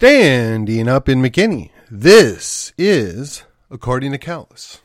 Standing 0.00 0.88
up 0.88 1.10
in 1.10 1.20
McKinney. 1.20 1.72
This 1.90 2.72
is 2.78 3.42
According 3.70 4.12
to 4.12 4.18
Callus. 4.18 4.80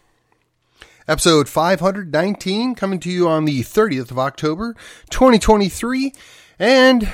Episode 1.08 1.48
519 1.48 2.76
coming 2.76 3.00
to 3.00 3.10
you 3.10 3.26
on 3.26 3.46
the 3.46 3.62
30th 3.62 4.12
of 4.12 4.20
October, 4.20 4.76
2023. 5.12 6.12
And 6.60 7.10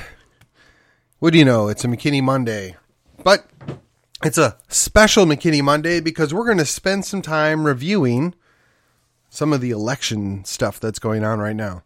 what 1.20 1.32
do 1.32 1.38
you 1.38 1.46
know? 1.46 1.68
It's 1.68 1.86
a 1.86 1.88
McKinney 1.88 2.24
Monday. 2.24 2.76
But 3.24 3.46
it's 4.24 4.40
a 4.40 4.58
special 4.68 5.28
McKinney 5.28 5.62
Monday 5.62 6.00
because 6.00 6.34
we're 6.34 6.48
going 6.48 6.58
to 6.58 6.66
spend 6.66 7.06
some 7.06 7.22
time 7.22 7.68
reviewing 7.68 8.34
some 9.30 9.54
of 9.54 9.62
the 9.62 9.70
election 9.70 10.44
stuff 10.44 10.80
that's 10.80 10.98
going 10.98 11.24
on 11.24 11.38
right 11.38 11.56
now. 11.56 11.84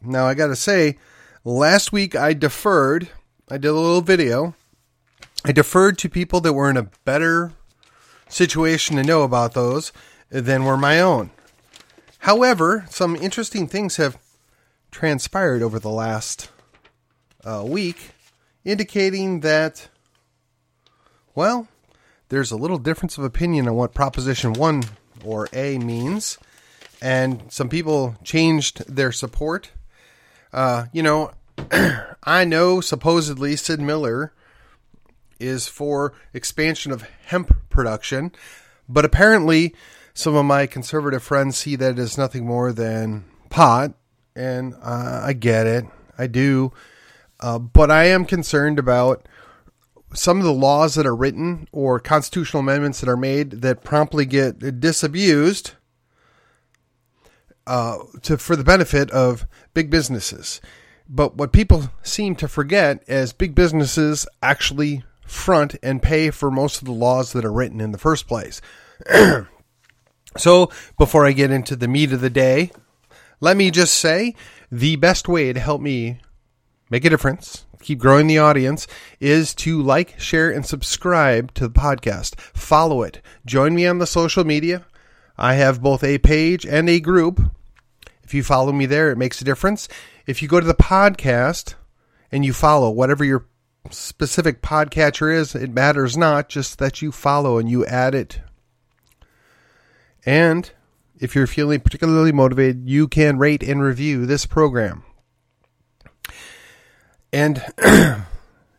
Now, 0.00 0.24
I 0.24 0.32
got 0.32 0.46
to 0.46 0.56
say, 0.56 0.96
last 1.44 1.92
week 1.92 2.16
I 2.16 2.32
deferred. 2.32 3.10
I 3.50 3.58
did 3.58 3.68
a 3.68 3.74
little 3.74 4.00
video 4.00 4.54
I 5.44 5.52
deferred 5.52 5.98
to 5.98 6.08
people 6.08 6.40
that 6.40 6.54
were 6.54 6.70
in 6.70 6.78
a 6.78 6.90
better 7.04 7.52
situation 8.28 8.96
to 8.96 9.02
know 9.02 9.22
about 9.24 9.52
those 9.52 9.92
than 10.30 10.64
were 10.64 10.78
my 10.78 11.00
own. 11.00 11.30
However, 12.20 12.86
some 12.88 13.14
interesting 13.14 13.66
things 13.66 13.96
have 13.96 14.16
transpired 14.90 15.62
over 15.62 15.78
the 15.78 15.90
last 15.90 16.50
uh, 17.44 17.62
week, 17.66 18.12
indicating 18.64 19.40
that, 19.40 19.88
well, 21.34 21.68
there's 22.30 22.50
a 22.50 22.56
little 22.56 22.78
difference 22.78 23.18
of 23.18 23.24
opinion 23.24 23.68
on 23.68 23.74
what 23.74 23.92
Proposition 23.92 24.54
1 24.54 24.84
or 25.24 25.48
A 25.52 25.76
means, 25.76 26.38
and 27.02 27.42
some 27.50 27.68
people 27.68 28.16
changed 28.24 28.86
their 28.88 29.12
support. 29.12 29.72
Uh, 30.54 30.86
you 30.92 31.02
know, 31.02 31.32
I 32.24 32.46
know 32.46 32.80
supposedly 32.80 33.56
Sid 33.56 33.80
Miller 33.80 34.32
is 35.44 35.68
for 35.68 36.14
expansion 36.32 36.92
of 36.92 37.08
hemp 37.26 37.54
production, 37.70 38.32
but 38.88 39.04
apparently 39.04 39.74
some 40.14 40.34
of 40.34 40.44
my 40.44 40.66
conservative 40.66 41.22
friends 41.22 41.56
see 41.56 41.76
that 41.76 41.98
as 41.98 42.18
nothing 42.18 42.46
more 42.46 42.72
than 42.72 43.24
pot, 43.50 43.94
and 44.34 44.74
uh, 44.82 45.22
I 45.24 45.32
get 45.32 45.66
it, 45.66 45.84
I 46.18 46.26
do, 46.26 46.72
uh, 47.40 47.58
but 47.58 47.90
I 47.90 48.04
am 48.04 48.24
concerned 48.24 48.78
about 48.78 49.28
some 50.14 50.38
of 50.38 50.44
the 50.44 50.52
laws 50.52 50.94
that 50.94 51.06
are 51.06 51.16
written 51.16 51.68
or 51.72 51.98
constitutional 51.98 52.60
amendments 52.60 53.00
that 53.00 53.08
are 53.08 53.16
made 53.16 53.62
that 53.62 53.84
promptly 53.84 54.24
get 54.24 54.80
disabused 54.80 55.72
uh, 57.66 57.98
to 58.22 58.38
for 58.38 58.56
the 58.56 58.64
benefit 58.64 59.10
of 59.10 59.46
big 59.72 59.90
businesses. 59.90 60.60
But 61.08 61.36
what 61.36 61.52
people 61.52 61.90
seem 62.02 62.36
to 62.36 62.48
forget 62.48 63.02
is 63.08 63.32
big 63.32 63.54
businesses 63.54 64.26
actually 64.42 65.04
front 65.24 65.76
and 65.82 66.02
pay 66.02 66.30
for 66.30 66.50
most 66.50 66.80
of 66.80 66.86
the 66.86 66.92
laws 66.92 67.32
that 67.32 67.44
are 67.44 67.52
written 67.52 67.80
in 67.80 67.92
the 67.92 67.98
first 67.98 68.26
place. 68.26 68.60
so, 70.36 70.70
before 70.98 71.26
I 71.26 71.32
get 71.32 71.50
into 71.50 71.76
the 71.76 71.88
meat 71.88 72.12
of 72.12 72.20
the 72.20 72.30
day, 72.30 72.70
let 73.40 73.56
me 73.56 73.70
just 73.70 73.94
say 73.94 74.34
the 74.70 74.96
best 74.96 75.28
way 75.28 75.52
to 75.52 75.60
help 75.60 75.80
me 75.80 76.20
make 76.90 77.04
a 77.04 77.10
difference, 77.10 77.66
keep 77.80 77.98
growing 77.98 78.26
the 78.26 78.38
audience, 78.38 78.86
is 79.20 79.54
to 79.56 79.82
like, 79.82 80.18
share, 80.18 80.50
and 80.50 80.64
subscribe 80.64 81.52
to 81.54 81.68
the 81.68 81.78
podcast. 81.78 82.38
Follow 82.38 83.02
it. 83.02 83.20
Join 83.44 83.74
me 83.74 83.86
on 83.86 83.98
the 83.98 84.06
social 84.06 84.44
media. 84.44 84.86
I 85.36 85.54
have 85.54 85.82
both 85.82 86.04
a 86.04 86.18
page 86.18 86.64
and 86.64 86.88
a 86.88 87.00
group. 87.00 87.40
If 88.22 88.32
you 88.34 88.42
follow 88.42 88.72
me 88.72 88.86
there, 88.86 89.10
it 89.10 89.18
makes 89.18 89.40
a 89.40 89.44
difference. 89.44 89.88
If 90.26 90.40
you 90.40 90.48
go 90.48 90.60
to 90.60 90.66
the 90.66 90.74
podcast 90.74 91.74
and 92.30 92.44
you 92.44 92.52
follow 92.52 92.90
whatever 92.90 93.24
your 93.24 93.46
specific 93.90 94.62
podcatcher 94.62 95.34
is, 95.34 95.54
it 95.54 95.70
matters 95.70 96.16
not, 96.16 96.48
just 96.48 96.78
that 96.78 97.02
you 97.02 97.12
follow 97.12 97.58
and 97.58 97.68
you 97.68 97.84
add 97.86 98.14
it. 98.14 98.40
And 100.26 100.70
if 101.18 101.34
you're 101.34 101.46
feeling 101.46 101.80
particularly 101.80 102.32
motivated, 102.32 102.88
you 102.88 103.08
can 103.08 103.38
rate 103.38 103.62
and 103.62 103.82
review 103.82 104.26
this 104.26 104.46
program. 104.46 105.04
And 107.32 107.62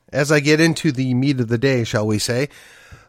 as 0.09 0.31
I 0.31 0.39
get 0.39 0.59
into 0.59 0.91
the 0.91 1.13
meat 1.13 1.39
of 1.39 1.47
the 1.47 1.57
day, 1.57 1.83
shall 1.83 2.07
we 2.07 2.19
say, 2.19 2.49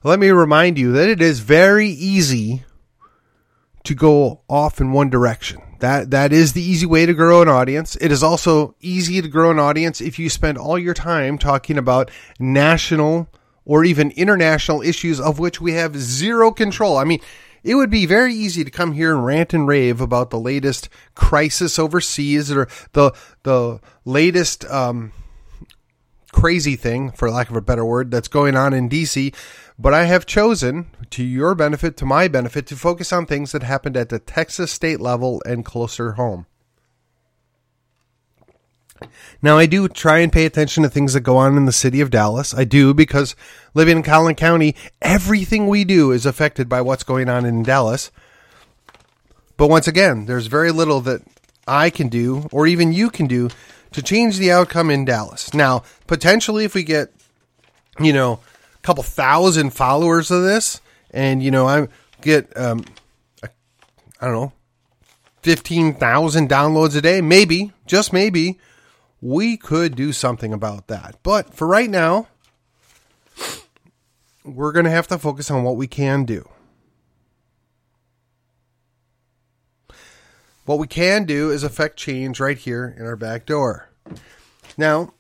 let 0.03 0.19
me 0.19 0.31
remind 0.31 0.79
you 0.79 0.93
that 0.93 1.09
it 1.09 1.23
is 1.23 1.41
very 1.41 1.89
easy 1.89 2.65
to 3.85 3.95
go 3.95 4.43
off 4.49 4.81
in 4.81 4.93
one 4.93 5.11
direction. 5.11 5.63
That 5.81 6.11
that 6.11 6.33
is 6.33 6.53
the 6.53 6.63
easy 6.63 6.87
way 6.87 7.07
to 7.07 7.15
grow 7.15 7.43
an 7.43 7.49
audience. 7.49 7.97
It 8.01 8.11
is 8.11 8.23
also 8.23 8.75
easy 8.81 9.21
to 9.21 9.29
grow 9.29 9.51
an 9.51 9.59
audience 9.59 10.01
if 10.01 10.19
you 10.19 10.31
spend 10.31 10.59
all 10.59 10.79
your 10.79 10.95
time 10.95 11.39
talking 11.39 11.77
about 11.77 12.11
national 12.39 13.29
or 13.65 13.85
even 13.85 14.11
international 14.13 14.81
issues 14.81 15.21
of 15.21 15.39
which 15.39 15.61
we 15.61 15.73
have 15.73 15.97
zero 15.97 16.51
control. 16.51 16.97
I 16.97 17.05
mean, 17.05 17.21
it 17.63 17.75
would 17.75 17.91
be 17.91 18.07
very 18.07 18.33
easy 18.33 18.65
to 18.65 18.71
come 18.71 18.93
here 18.93 19.13
and 19.13 19.27
rant 19.27 19.53
and 19.53 19.67
rave 19.67 20.01
about 20.01 20.31
the 20.31 20.39
latest 20.39 20.89
crisis 21.15 21.79
overseas 21.79 22.51
or 22.51 22.69
the 22.93 23.13
the 23.43 23.81
latest 24.05 24.65
um, 24.67 25.13
crazy 26.37 26.77
thing, 26.77 27.11
for 27.13 27.31
lack 27.31 27.49
of 27.49 27.57
a 27.57 27.63
better 27.63 27.85
word, 27.85 28.11
that's 28.11 28.29
going 28.29 28.55
on 28.57 28.75
in 28.75 28.91
DC. 28.91 29.35
But 29.79 29.95
I 29.95 30.05
have 30.05 30.27
chosen, 30.27 30.91
to 31.11 31.25
your 31.25 31.55
benefit, 31.55 31.97
to 31.97 32.05
my 32.05 32.29
benefit, 32.29 32.67
to 32.67 32.77
focus 32.77 33.11
on 33.11 33.25
things 33.25 33.53
that 33.53 33.63
happened 33.63 33.97
at 33.97 34.11
the 34.11 34.19
Texas 34.19 34.71
state 34.71 35.01
level 35.01 35.43
and 35.47 35.65
closer 35.65 36.13
home. 36.13 36.45
Now, 39.41 39.57
I 39.57 39.65
do 39.65 39.89
try 39.89 40.19
and 40.19 40.31
pay 40.31 40.45
attention 40.45 40.83
to 40.83 40.91
things 40.91 41.15
that 41.15 41.21
go 41.21 41.39
on 41.39 41.57
in 41.57 41.65
the 41.65 41.73
city 41.73 42.03
of 42.03 42.11
Dallas. 42.11 42.53
I 42.53 42.65
do 42.65 42.93
because 42.93 43.35
living 43.73 43.97
in 43.99 44.03
Collin 44.03 44.35
County, 44.35 44.77
everything 45.01 45.69
we 45.69 45.85
do 45.85 46.13
is 46.13 46.27
affected 46.27 46.69
by 46.69 46.83
what's 46.83 47.03
going 47.03 47.31
on 47.31 47.47
in 47.47 47.63
Dallas. 47.63 48.11
But 49.57 49.69
once 49.69 49.89
again, 49.89 50.27
there's 50.27 50.49
very 50.49 50.71
little 50.71 51.01
that 51.01 51.23
I 51.67 51.89
can 51.89 52.09
do, 52.09 52.47
or 52.53 52.67
even 52.67 52.93
you 52.93 53.09
can 53.09 53.27
do, 53.27 53.49
to 53.97 54.03
change 54.03 54.37
the 54.37 54.53
outcome 54.53 54.91
in 54.91 55.07
Dallas. 55.07 55.55
Now, 55.55 55.83
potentially, 56.07 56.67
if 56.67 56.75
we 56.75 56.83
get, 56.83 57.15
you 57.99 58.13
know, 58.13 58.41
a 58.75 58.83
couple 58.83 59.03
thousand 59.03 59.71
followers 59.71 60.31
of 60.31 60.43
this, 60.43 60.83
and 61.13 61.43
you 61.43 61.51
know 61.51 61.67
I 61.67 61.89
get 62.21 62.55
um, 62.59 62.85
I 63.43 63.49
don't 64.21 64.33
know 64.35 64.53
fifteen 65.43 65.95
thousand 65.95 66.51
downloads 66.51 66.95
a 66.95 67.01
day, 67.01 67.23
maybe 67.23 67.73
just 67.87 68.13
maybe 68.13 68.59
we 69.23 69.57
could 69.57 69.97
do 69.97 70.13
something 70.13 70.53
about 70.53 70.89
that. 70.89 71.17
But 71.23 71.55
for 71.55 71.67
right 71.67 71.89
now, 71.89 72.29
we're 74.45 74.73
going 74.73 74.85
to 74.85 74.91
have 74.91 75.07
to 75.07 75.17
focus 75.17 75.51
on 75.51 75.63
what 75.63 75.77
we 75.77 75.87
can 75.87 76.27
do. 76.27 76.47
What 80.67 80.81
we 80.81 80.89
can 80.89 81.27
do 81.27 81.53
is 81.53 81.63
affect 81.63 81.97
change 81.97 82.41
right 82.41 82.59
here 82.59 82.93
in 82.99 83.07
our 83.07 83.15
back 83.15 83.47
door. 83.47 83.89
Now, 84.77 85.15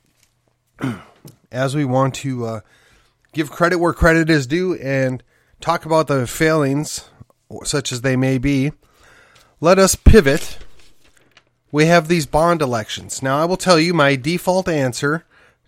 as 1.53 1.77
we 1.77 1.85
want 1.85 2.17
to 2.17 2.45
uh, 2.45 2.61
give 3.33 3.53
credit 3.53 3.79
where 3.79 3.93
credit 3.93 4.29
is 4.29 4.49
due 4.49 4.75
and 4.75 5.23
talk 5.61 5.87
about 5.87 6.09
the 6.09 6.27
failings, 6.27 7.09
such 7.63 7.93
as 7.93 8.01
they 8.01 8.17
may 8.17 8.39
be, 8.39 8.73
let 9.61 9.79
us 9.79 9.95
pivot. 9.95 10.59
We 11.71 11.87
have 11.87 12.09
these 12.09 12.27
bond 12.27 12.61
elections. 12.61 13.23
Now, 13.23 13.41
I 13.41 13.45
will 13.45 13.57
tell 13.57 13.79
you 13.79 13.95
my 13.95 14.17
default 14.17 14.69
answer 14.69 15.25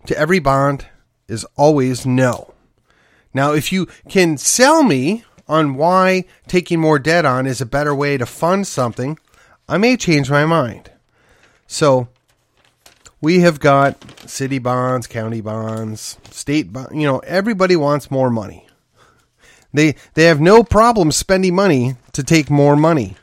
to 0.07 0.17
every 0.17 0.39
bond 0.39 0.87
is 1.29 1.45
always 1.55 2.05
no. 2.05 2.53
Now, 3.33 3.53
if 3.53 3.71
you 3.71 3.87
can 4.09 4.35
sell 4.35 4.83
me 4.83 5.23
on 5.47 5.75
why 5.75 6.25
taking 6.47 6.81
more 6.81 6.99
debt 6.99 7.23
on 7.23 7.47
is 7.47 7.61
a 7.61 7.65
better 7.65 7.95
way 7.95 8.17
to 8.17 8.25
fund 8.25 8.67
something, 8.67 9.17
I 9.69 9.77
may 9.77 9.95
change 9.95 10.29
my 10.31 10.45
mind. 10.45 10.91
So, 11.67 12.09
we 13.21 13.41
have 13.41 13.59
got 13.59 14.03
city 14.29 14.57
bonds, 14.57 15.05
county 15.05 15.41
bonds, 15.41 16.17
state 16.31 16.73
bonds. 16.73 16.93
You 16.93 17.05
know, 17.05 17.19
everybody 17.19 17.75
wants 17.75 18.09
more 18.09 18.29
money. 18.29 18.65
They 19.73 19.95
they 20.15 20.23
have 20.23 20.41
no 20.41 20.63
problem 20.63 21.11
spending 21.11 21.53
money 21.53 21.95
to 22.13 22.23
take 22.23 22.49
more 22.49 22.75
money. 22.75 23.15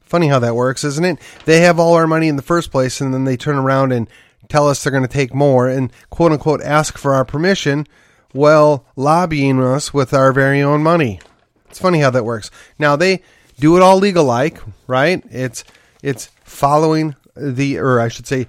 Funny 0.00 0.28
how 0.28 0.38
that 0.38 0.56
works, 0.56 0.82
isn't 0.84 1.04
it? 1.04 1.18
They 1.44 1.60
have 1.60 1.78
all 1.78 1.94
our 1.94 2.06
money 2.06 2.28
in 2.28 2.36
the 2.36 2.42
first 2.42 2.70
place, 2.70 3.00
and 3.00 3.12
then 3.12 3.24
they 3.24 3.36
turn 3.36 3.56
around 3.56 3.92
and 3.92 4.08
tell 4.48 4.66
us 4.66 4.82
they're 4.82 4.90
going 4.90 5.02
to 5.04 5.08
take 5.08 5.34
more 5.34 5.68
and 5.68 5.92
quote 6.08 6.32
unquote 6.32 6.62
ask 6.62 6.96
for 6.96 7.14
our 7.14 7.24
permission 7.24 7.86
while 8.32 8.86
lobbying 8.96 9.62
us 9.62 9.92
with 9.92 10.14
our 10.14 10.32
very 10.32 10.62
own 10.62 10.82
money. 10.82 11.20
It's 11.68 11.78
funny 11.78 12.00
how 12.00 12.10
that 12.10 12.24
works. 12.24 12.50
Now 12.78 12.96
they 12.96 13.22
do 13.60 13.76
it 13.76 13.82
all 13.82 13.98
legal 13.98 14.24
like, 14.24 14.58
right? 14.86 15.22
It's 15.30 15.64
it's 16.02 16.26
following 16.44 17.14
the 17.36 17.78
or 17.78 18.00
I 18.00 18.08
should 18.08 18.26
say 18.26 18.48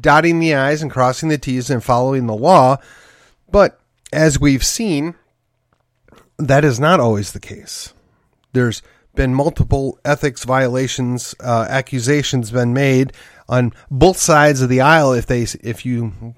dotting 0.00 0.38
the 0.38 0.54
I's 0.54 0.82
and 0.82 0.90
crossing 0.90 1.28
the 1.28 1.38
T's 1.38 1.70
and 1.70 1.82
following 1.82 2.26
the 2.26 2.36
law. 2.36 2.78
But 3.50 3.80
as 4.12 4.40
we've 4.40 4.64
seen, 4.64 5.14
that 6.38 6.64
is 6.64 6.80
not 6.80 7.00
always 7.00 7.32
the 7.32 7.40
case. 7.40 7.92
There's 8.52 8.82
been 9.14 9.34
multiple 9.34 9.98
ethics 10.04 10.44
violations, 10.44 11.34
uh, 11.40 11.66
accusations 11.68 12.50
been 12.50 12.72
made 12.72 13.12
on 13.48 13.72
both 13.90 14.16
sides 14.16 14.62
of 14.62 14.68
the 14.68 14.80
aisle. 14.80 15.12
If 15.12 15.26
they, 15.26 15.42
if 15.62 15.84
you 15.84 16.34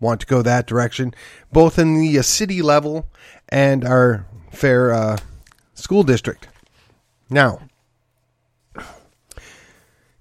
want 0.00 0.20
to 0.20 0.26
go 0.26 0.42
that 0.42 0.66
direction, 0.66 1.14
both 1.52 1.78
in 1.78 1.98
the 1.98 2.18
uh, 2.18 2.22
city 2.22 2.62
level 2.62 3.08
and 3.48 3.84
our 3.84 4.26
fair 4.52 4.92
uh, 4.92 5.18
school 5.74 6.02
district. 6.02 6.48
Now, 7.28 7.60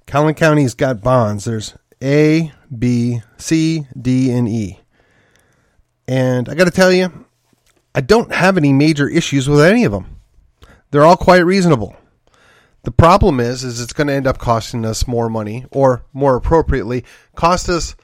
Collin 0.08 0.36
County's 0.36 0.74
got 0.74 1.02
bonds. 1.02 1.46
There's 1.46 1.76
A, 2.02 2.52
B, 2.78 3.22
C, 3.38 3.86
D, 4.00 4.32
and 4.32 4.48
E. 4.48 4.80
And 6.08 6.50
I 6.50 6.56
got 6.56 6.66
to 6.66 6.72
tell 6.72 6.92
you, 6.92 7.26
I 7.94 8.02
don't 8.02 8.34
have 8.34 8.58
any 8.58 8.74
major 8.74 9.08
issues 9.08 9.48
with 9.48 9.62
any 9.62 9.84
of 9.84 9.92
them. 9.92 10.20
They're 10.92 11.06
all 11.06 11.18
quite 11.18 11.46
reasonable. 11.46 11.96
The 12.84 12.92
problem 12.92 13.40
is, 13.40 13.64
is 13.64 13.82
it's 13.82 13.94
going 13.94 14.08
to 14.08 14.14
end 14.14 14.28
up 14.28 14.38
costing 14.38 14.86
us 14.86 15.08
more 15.08 15.30
money, 15.30 15.66
or 15.72 16.04
more 16.14 16.36
appropriately, 16.36 17.04
cost 17.34 17.68
us 17.68 17.96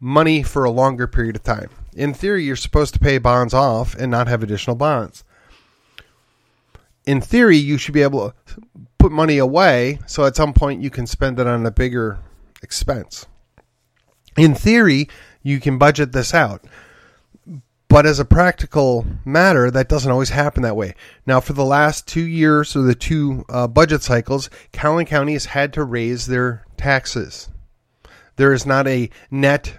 money 0.00 0.42
for 0.42 0.64
a 0.64 0.70
longer 0.70 1.06
period 1.06 1.36
of 1.36 1.44
time. 1.44 1.70
In 1.94 2.14
theory, 2.14 2.44
you're 2.44 2.56
supposed 2.56 2.94
to 2.94 3.00
pay 3.00 3.18
bonds 3.18 3.54
off 3.54 3.94
and 3.94 4.10
not 4.10 4.26
have 4.26 4.42
additional 4.42 4.74
bonds. 4.76 5.22
In 7.06 7.20
theory, 7.20 7.56
you 7.56 7.78
should 7.78 7.94
be 7.94 8.02
able 8.02 8.30
to 8.30 8.34
put 8.98 9.12
money 9.12 9.38
away 9.38 9.98
so 10.06 10.24
at 10.26 10.36
some 10.36 10.52
point 10.52 10.82
you 10.82 10.90
can 10.90 11.06
spend 11.06 11.40
it 11.40 11.46
on 11.46 11.64
a 11.64 11.70
bigger 11.70 12.18
expense. 12.62 13.26
In 14.36 14.54
theory, 14.54 15.08
you 15.42 15.60
can 15.60 15.78
budget 15.78 16.12
this 16.12 16.34
out. 16.34 16.64
But 17.88 18.06
as 18.06 18.20
a 18.20 18.24
practical 18.24 19.04
matter, 19.24 19.68
that 19.68 19.88
doesn't 19.88 20.12
always 20.12 20.30
happen 20.30 20.62
that 20.62 20.76
way. 20.76 20.94
Now, 21.26 21.40
for 21.40 21.54
the 21.54 21.64
last 21.64 22.06
two 22.06 22.24
years 22.24 22.76
or 22.76 22.82
the 22.82 22.94
two 22.94 23.44
uh, 23.48 23.66
budget 23.66 24.02
cycles, 24.02 24.48
Collin 24.72 25.06
County 25.06 25.32
has 25.32 25.46
had 25.46 25.72
to 25.72 25.82
raise 25.82 26.26
their 26.26 26.64
taxes. 26.76 27.48
There 28.36 28.52
is 28.52 28.64
not 28.64 28.86
a 28.86 29.10
net 29.28 29.76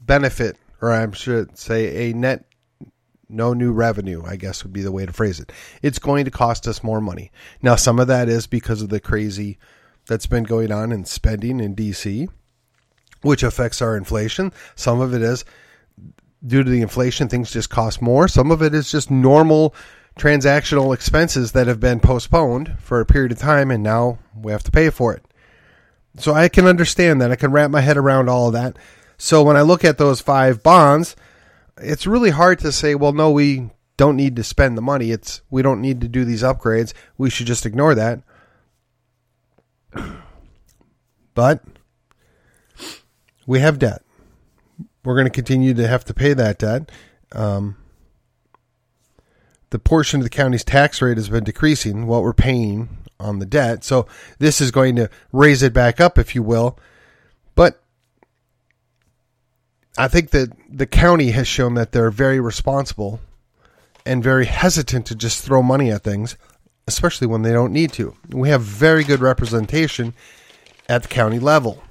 benefit, 0.00 0.56
or 0.80 0.90
I 0.92 1.10
should 1.10 1.58
say 1.58 2.10
a 2.10 2.14
net 2.14 2.46
no 3.30 3.52
new 3.52 3.72
revenue, 3.72 4.22
I 4.24 4.36
guess 4.36 4.62
would 4.62 4.72
be 4.72 4.82
the 4.82 4.92
way 4.92 5.06
to 5.06 5.12
phrase 5.12 5.40
it. 5.40 5.52
It's 5.82 5.98
going 5.98 6.24
to 6.24 6.30
cost 6.30 6.66
us 6.66 6.82
more 6.82 7.00
money. 7.00 7.30
Now, 7.62 7.76
some 7.76 7.98
of 7.98 8.08
that 8.08 8.28
is 8.28 8.46
because 8.46 8.82
of 8.82 8.88
the 8.88 9.00
crazy 9.00 9.58
that's 10.06 10.26
been 10.26 10.44
going 10.44 10.72
on 10.72 10.92
in 10.92 11.04
spending 11.04 11.60
in 11.60 11.76
DC, 11.76 12.28
which 13.22 13.42
affects 13.42 13.80
our 13.80 13.96
inflation. 13.96 14.52
Some 14.74 15.00
of 15.00 15.14
it 15.14 15.22
is 15.22 15.44
due 16.46 16.62
to 16.62 16.70
the 16.70 16.82
inflation, 16.82 17.28
things 17.28 17.50
just 17.50 17.70
cost 17.70 18.00
more. 18.00 18.28
Some 18.28 18.50
of 18.50 18.62
it 18.62 18.74
is 18.74 18.90
just 18.90 19.10
normal 19.10 19.74
transactional 20.18 20.94
expenses 20.94 21.52
that 21.52 21.66
have 21.66 21.80
been 21.80 22.00
postponed 22.00 22.76
for 22.78 23.00
a 23.00 23.06
period 23.06 23.32
of 23.32 23.38
time 23.38 23.70
and 23.70 23.82
now 23.82 24.18
we 24.34 24.52
have 24.52 24.62
to 24.64 24.70
pay 24.70 24.90
for 24.90 25.14
it. 25.14 25.24
So 26.18 26.34
I 26.34 26.48
can 26.48 26.66
understand 26.66 27.20
that. 27.20 27.30
I 27.30 27.36
can 27.36 27.52
wrap 27.52 27.70
my 27.70 27.80
head 27.80 27.96
around 27.96 28.28
all 28.28 28.48
of 28.48 28.52
that. 28.54 28.76
So 29.16 29.42
when 29.42 29.56
I 29.56 29.62
look 29.62 29.84
at 29.84 29.98
those 29.98 30.20
five 30.20 30.62
bonds, 30.62 31.14
it's 31.80 32.06
really 32.06 32.30
hard 32.30 32.58
to 32.60 32.72
say, 32.72 32.94
well, 32.94 33.12
no, 33.12 33.30
we 33.30 33.70
don't 33.96 34.16
need 34.16 34.36
to 34.36 34.44
spend 34.44 34.76
the 34.76 34.82
money. 34.82 35.10
It's 35.10 35.42
we 35.50 35.62
don't 35.62 35.80
need 35.80 36.00
to 36.00 36.08
do 36.08 36.24
these 36.24 36.42
upgrades. 36.42 36.92
We 37.18 37.30
should 37.30 37.46
just 37.46 37.66
ignore 37.66 37.94
that. 37.94 38.22
But 41.34 41.64
we 43.46 43.60
have 43.60 43.78
debt 43.78 44.02
we're 45.04 45.14
going 45.14 45.26
to 45.26 45.30
continue 45.30 45.74
to 45.74 45.86
have 45.86 46.04
to 46.06 46.14
pay 46.14 46.34
that 46.34 46.58
debt. 46.58 46.90
Um, 47.32 47.76
the 49.70 49.78
portion 49.78 50.20
of 50.20 50.24
the 50.24 50.30
county's 50.30 50.64
tax 50.64 51.00
rate 51.00 51.16
has 51.16 51.28
been 51.28 51.44
decreasing 51.44 52.06
what 52.06 52.22
we're 52.22 52.32
paying 52.32 52.98
on 53.18 53.38
the 53.38 53.46
debt. 53.46 53.84
So 53.84 54.06
this 54.38 54.60
is 54.60 54.70
going 54.70 54.96
to 54.96 55.08
raise 55.32 55.62
it 55.62 55.72
back 55.72 56.00
up, 56.00 56.18
if 56.18 56.34
you 56.34 56.42
will. 56.42 56.78
I 59.98 60.08
think 60.08 60.30
that 60.30 60.52
the 60.68 60.86
county 60.86 61.30
has 61.32 61.48
shown 61.48 61.74
that 61.74 61.92
they're 61.92 62.10
very 62.10 62.40
responsible 62.40 63.20
and 64.06 64.22
very 64.22 64.46
hesitant 64.46 65.06
to 65.06 65.14
just 65.14 65.44
throw 65.44 65.62
money 65.62 65.90
at 65.90 66.02
things, 66.02 66.36
especially 66.86 67.26
when 67.26 67.42
they 67.42 67.52
don't 67.52 67.72
need 67.72 67.92
to. 67.94 68.16
We 68.30 68.48
have 68.48 68.62
very 68.62 69.04
good 69.04 69.20
representation 69.20 70.14
at 70.88 71.02
the 71.02 71.08
county 71.08 71.38
level 71.38 71.82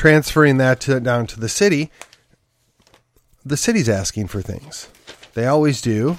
transferring 0.00 0.56
that 0.56 0.80
to, 0.80 0.98
down 0.98 1.26
to 1.26 1.38
the 1.38 1.48
city, 1.48 1.90
the 3.44 3.56
city's 3.56 3.86
asking 3.86 4.26
for 4.26 4.40
things. 4.40 4.88
They 5.34 5.46
always 5.46 5.82
do. 5.82 6.18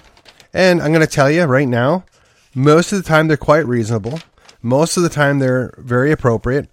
And 0.53 0.79
I'm 0.83 0.91
going 0.91 1.05
to 1.05 1.11
tell 1.11 1.31
you 1.31 1.44
right 1.45 1.67
now, 1.67 2.05
most 2.53 2.91
of 2.91 3.01
the 3.01 3.07
time 3.07 3.27
they're 3.27 3.37
quite 3.37 3.65
reasonable. 3.65 4.19
Most 4.61 4.97
of 4.97 5.03
the 5.03 5.09
time 5.09 5.39
they're 5.39 5.73
very 5.79 6.11
appropriate. 6.11 6.69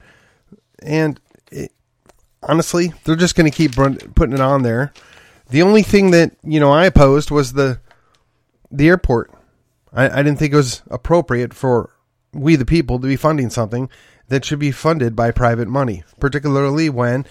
And 0.83 1.19
honestly, 2.43 2.93
they're 3.05 3.17
just 3.17 3.35
going 3.35 3.51
to 3.51 3.57
keep 3.57 3.75
putting 3.75 4.35
it 4.35 4.41
on 4.41 4.63
there. 4.63 4.93
The 5.51 5.63
only 5.63 5.83
thing 5.83 6.11
that, 6.11 6.33
you 6.43 6.61
know, 6.61 6.71
I 6.71 6.87
opposed 6.87 7.31
was 7.31 7.53
the 7.53 7.81
the 8.71 8.89
airport. 8.89 9.33
I, 9.93 10.09
I 10.09 10.17
didn't 10.23 10.39
think 10.39 10.53
it 10.53 10.57
was 10.57 10.83
appropriate 10.91 11.55
for 11.55 11.91
we 12.33 12.57
the 12.57 12.67
people 12.67 12.99
to 12.99 13.07
be 13.07 13.17
funding 13.17 13.49
something 13.49 13.89
that 14.29 14.45
should 14.45 14.59
be 14.59 14.71
funded 14.71 15.17
by 15.17 15.31
private 15.31 15.69
money, 15.69 16.05
particularly 16.21 16.91
when 16.91 17.25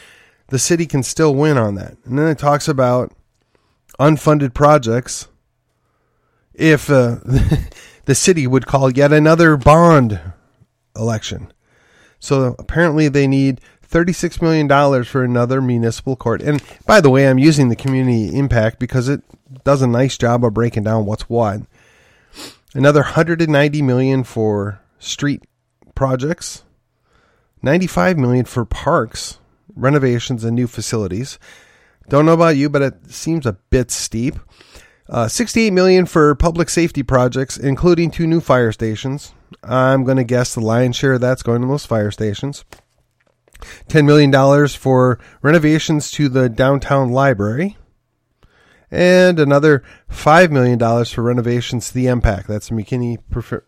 the 0.48 0.58
city 0.58 0.86
can 0.86 1.04
still 1.04 1.36
win 1.36 1.58
on 1.58 1.76
that. 1.76 1.98
And 2.06 2.18
then 2.18 2.28
it 2.28 2.40
talks 2.40 2.68
about 2.68 3.14
unfunded 4.00 4.54
projects 4.54 5.28
if 6.54 6.90
uh, 6.90 7.18
the 8.06 8.16
city 8.16 8.48
would 8.48 8.66
call 8.66 8.92
yet 8.92 9.14
another 9.14 9.58
bond 9.58 10.20
election. 10.96 11.54
So 12.20 12.56
apparently 12.58 13.08
they 13.10 13.28
need 13.28 13.62
$36 13.90 14.42
million 14.42 15.04
for 15.04 15.24
another 15.24 15.62
municipal 15.62 16.16
court. 16.16 16.42
And 16.42 16.62
by 16.86 17.02
the 17.02 17.10
way, 17.10 17.28
I'm 17.28 17.40
using 17.40 17.70
the 17.70 17.76
community 17.76 18.38
impact 18.38 18.80
because 18.80 19.08
it 19.10 19.22
does 19.64 19.82
a 19.82 19.88
nice 19.88 20.18
job 20.18 20.44
of 20.44 20.54
breaking 20.54 20.84
down 20.84 21.06
what's 21.06 21.30
what. 21.30 21.62
Another 22.74 23.02
190 23.02 23.82
million 23.82 24.24
for 24.24 24.82
street 25.00 25.44
projects 25.96 26.64
95 27.62 28.18
million 28.18 28.46
for 28.46 28.66
parks, 28.66 29.40
renovations 29.76 30.44
and 30.44 30.56
new 30.56 30.68
facilities. 30.68 31.40
Don't 32.08 32.26
know 32.26 32.34
about 32.34 32.56
you, 32.56 32.70
but 32.70 32.82
it 32.82 33.12
seems 33.12 33.46
a 33.46 33.58
bit 33.70 33.92
steep. 33.92 34.36
Uh, 35.10 35.28
68 35.28 35.72
million 35.72 36.06
for 36.06 36.36
public 36.36 36.70
safety 36.70 37.02
projects, 37.02 37.58
including 37.58 38.12
two 38.12 38.28
new 38.28 38.42
fire 38.42 38.72
stations. 38.72 39.34
I'm 39.64 40.04
going 40.04 40.18
to 40.18 40.24
guess 40.24 40.54
the 40.54 40.62
lion's 40.62 40.96
share 40.96 41.14
of 41.14 41.22
that's 41.22 41.44
going 41.44 41.62
to 41.62 41.68
those 41.68 41.86
fire 41.86 42.12
stations. 42.12 42.66
$10 43.60 44.06
million 44.06 44.68
for 44.68 45.20
renovations 45.42 46.12
to 46.12 46.30
the 46.30 46.50
downtown 46.50 47.12
library. 47.12 47.78
And 48.90 49.40
another 49.40 49.84
$5 50.10 50.50
million 50.52 50.80
for 51.06 51.22
renovations 51.22 51.90
to 51.90 51.94
the 51.94 52.06
MPAC. 52.06 52.48
That's 52.48 52.70
the 52.70 52.76
McKinney 52.76 53.18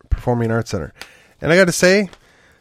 Performing 0.09 0.51
Arts 0.51 0.71
Center. 0.71 0.93
And 1.41 1.51
I 1.51 1.57
got 1.57 1.65
to 1.65 1.73
say, 1.73 2.09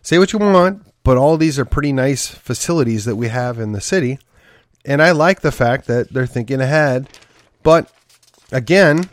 say 0.02 0.18
what 0.18 0.32
you 0.32 0.38
want, 0.38 0.85
but 1.04 1.16
all 1.16 1.37
these 1.37 1.58
are 1.58 1.64
pretty 1.64 1.92
nice 1.92 2.26
facilities 2.26 3.04
that 3.04 3.16
we 3.16 3.28
have 3.28 3.58
in 3.58 3.73
the 3.73 3.80
city. 3.80 4.18
And 4.85 5.02
I 5.02 5.12
like 5.12 5.40
the 5.40 5.52
fact 5.52 5.87
that 5.87 6.12
they're 6.12 6.26
thinking 6.26 6.61
ahead. 6.61 7.08
But 7.62 7.92
again, 8.50 9.08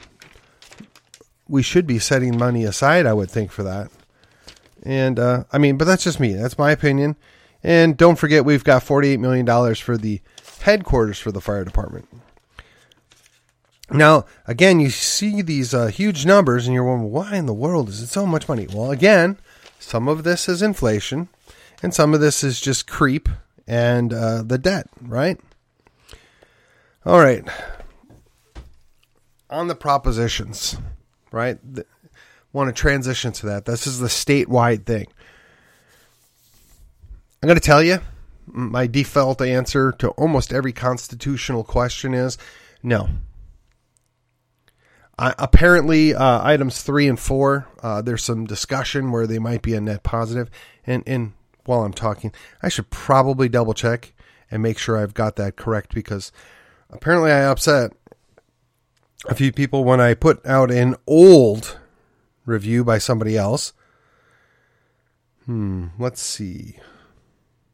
we 1.47 1.61
should 1.61 1.85
be 1.85 1.99
setting 1.99 2.37
money 2.37 2.63
aside, 2.63 3.05
I 3.05 3.13
would 3.13 3.29
think, 3.29 3.51
for 3.51 3.63
that. 3.63 3.91
And 4.83 5.19
uh, 5.19 5.43
I 5.51 5.57
mean, 5.57 5.77
but 5.77 5.85
that's 5.85 6.03
just 6.03 6.19
me. 6.19 6.33
That's 6.33 6.57
my 6.57 6.71
opinion. 6.71 7.15
And 7.65 7.97
don't 7.97 8.17
forget, 8.17 8.45
we've 8.45 8.63
got 8.63 8.83
$48 8.83 9.17
million 9.17 9.73
for 9.73 9.97
the 9.97 10.21
headquarters 10.61 11.17
for 11.17 11.31
the 11.31 11.41
fire 11.41 11.65
department. 11.65 12.07
Now, 13.89 14.25
again, 14.45 14.79
you 14.79 14.91
see 14.91 15.41
these 15.41 15.73
uh, 15.73 15.87
huge 15.87 16.27
numbers 16.27 16.67
and 16.67 16.75
you're 16.75 16.83
wondering, 16.83 17.11
why 17.11 17.35
in 17.35 17.47
the 17.47 17.55
world 17.55 17.89
is 17.89 18.01
it 18.01 18.07
so 18.09 18.27
much 18.27 18.47
money? 18.47 18.67
Well, 18.71 18.91
again, 18.91 19.39
some 19.79 20.07
of 20.07 20.23
this 20.23 20.47
is 20.47 20.61
inflation 20.61 21.27
and 21.81 21.91
some 21.91 22.13
of 22.13 22.19
this 22.19 22.43
is 22.43 22.61
just 22.61 22.85
creep 22.85 23.27
and 23.65 24.13
uh, 24.13 24.43
the 24.43 24.59
debt, 24.59 24.87
right? 25.01 25.39
All 27.03 27.19
right. 27.19 27.47
On 29.49 29.67
the 29.67 29.75
propositions, 29.75 30.77
right? 31.31 31.57
The, 31.63 31.87
want 32.53 32.67
to 32.73 32.79
transition 32.79 33.31
to 33.33 33.47
that. 33.47 33.65
This 33.65 33.87
is 33.87 33.97
the 33.97 34.07
statewide 34.07 34.85
thing. 34.85 35.07
I'm 37.45 37.47
going 37.47 37.59
to 37.59 37.61
tell 37.61 37.83
you 37.83 37.99
my 38.47 38.87
default 38.87 39.39
answer 39.39 39.91
to 39.99 40.09
almost 40.09 40.51
every 40.51 40.73
constitutional 40.73 41.63
question 41.63 42.15
is 42.15 42.39
no. 42.81 43.07
Apparently, 45.19 46.15
uh, 46.15 46.43
items 46.43 46.81
three 46.81 47.07
and 47.07 47.19
four, 47.19 47.67
uh, 47.83 48.01
there's 48.01 48.23
some 48.23 48.45
discussion 48.47 49.11
where 49.11 49.27
they 49.27 49.37
might 49.37 49.61
be 49.61 49.75
a 49.75 49.79
net 49.79 50.01
positive, 50.01 50.49
and 50.87 51.03
and 51.05 51.33
while 51.65 51.83
I'm 51.83 51.93
talking. 51.93 52.33
I 52.63 52.69
should 52.69 52.89
probably 52.89 53.47
double 53.47 53.75
check 53.75 54.15
and 54.49 54.63
make 54.63 54.79
sure 54.79 54.97
I've 54.97 55.13
got 55.13 55.35
that 55.35 55.55
correct 55.55 55.93
because 55.93 56.31
apparently 56.89 57.31
I 57.31 57.43
upset 57.43 57.91
a 59.27 59.35
few 59.35 59.51
people 59.51 59.83
when 59.83 60.01
I 60.01 60.15
put 60.15 60.43
out 60.47 60.71
an 60.71 60.95
old 61.05 61.77
review 62.43 62.83
by 62.83 62.97
somebody 62.97 63.37
else. 63.37 63.71
Hmm, 65.45 65.89
let's 65.99 66.23
see. 66.23 66.79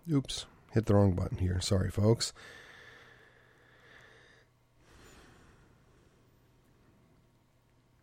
Oops, 0.10 0.46
hit 0.72 0.86
the 0.86 0.96
wrong 0.96 1.14
button 1.14 1.38
here. 1.38 1.60
Sorry, 1.60 1.90
folks. 1.90 2.34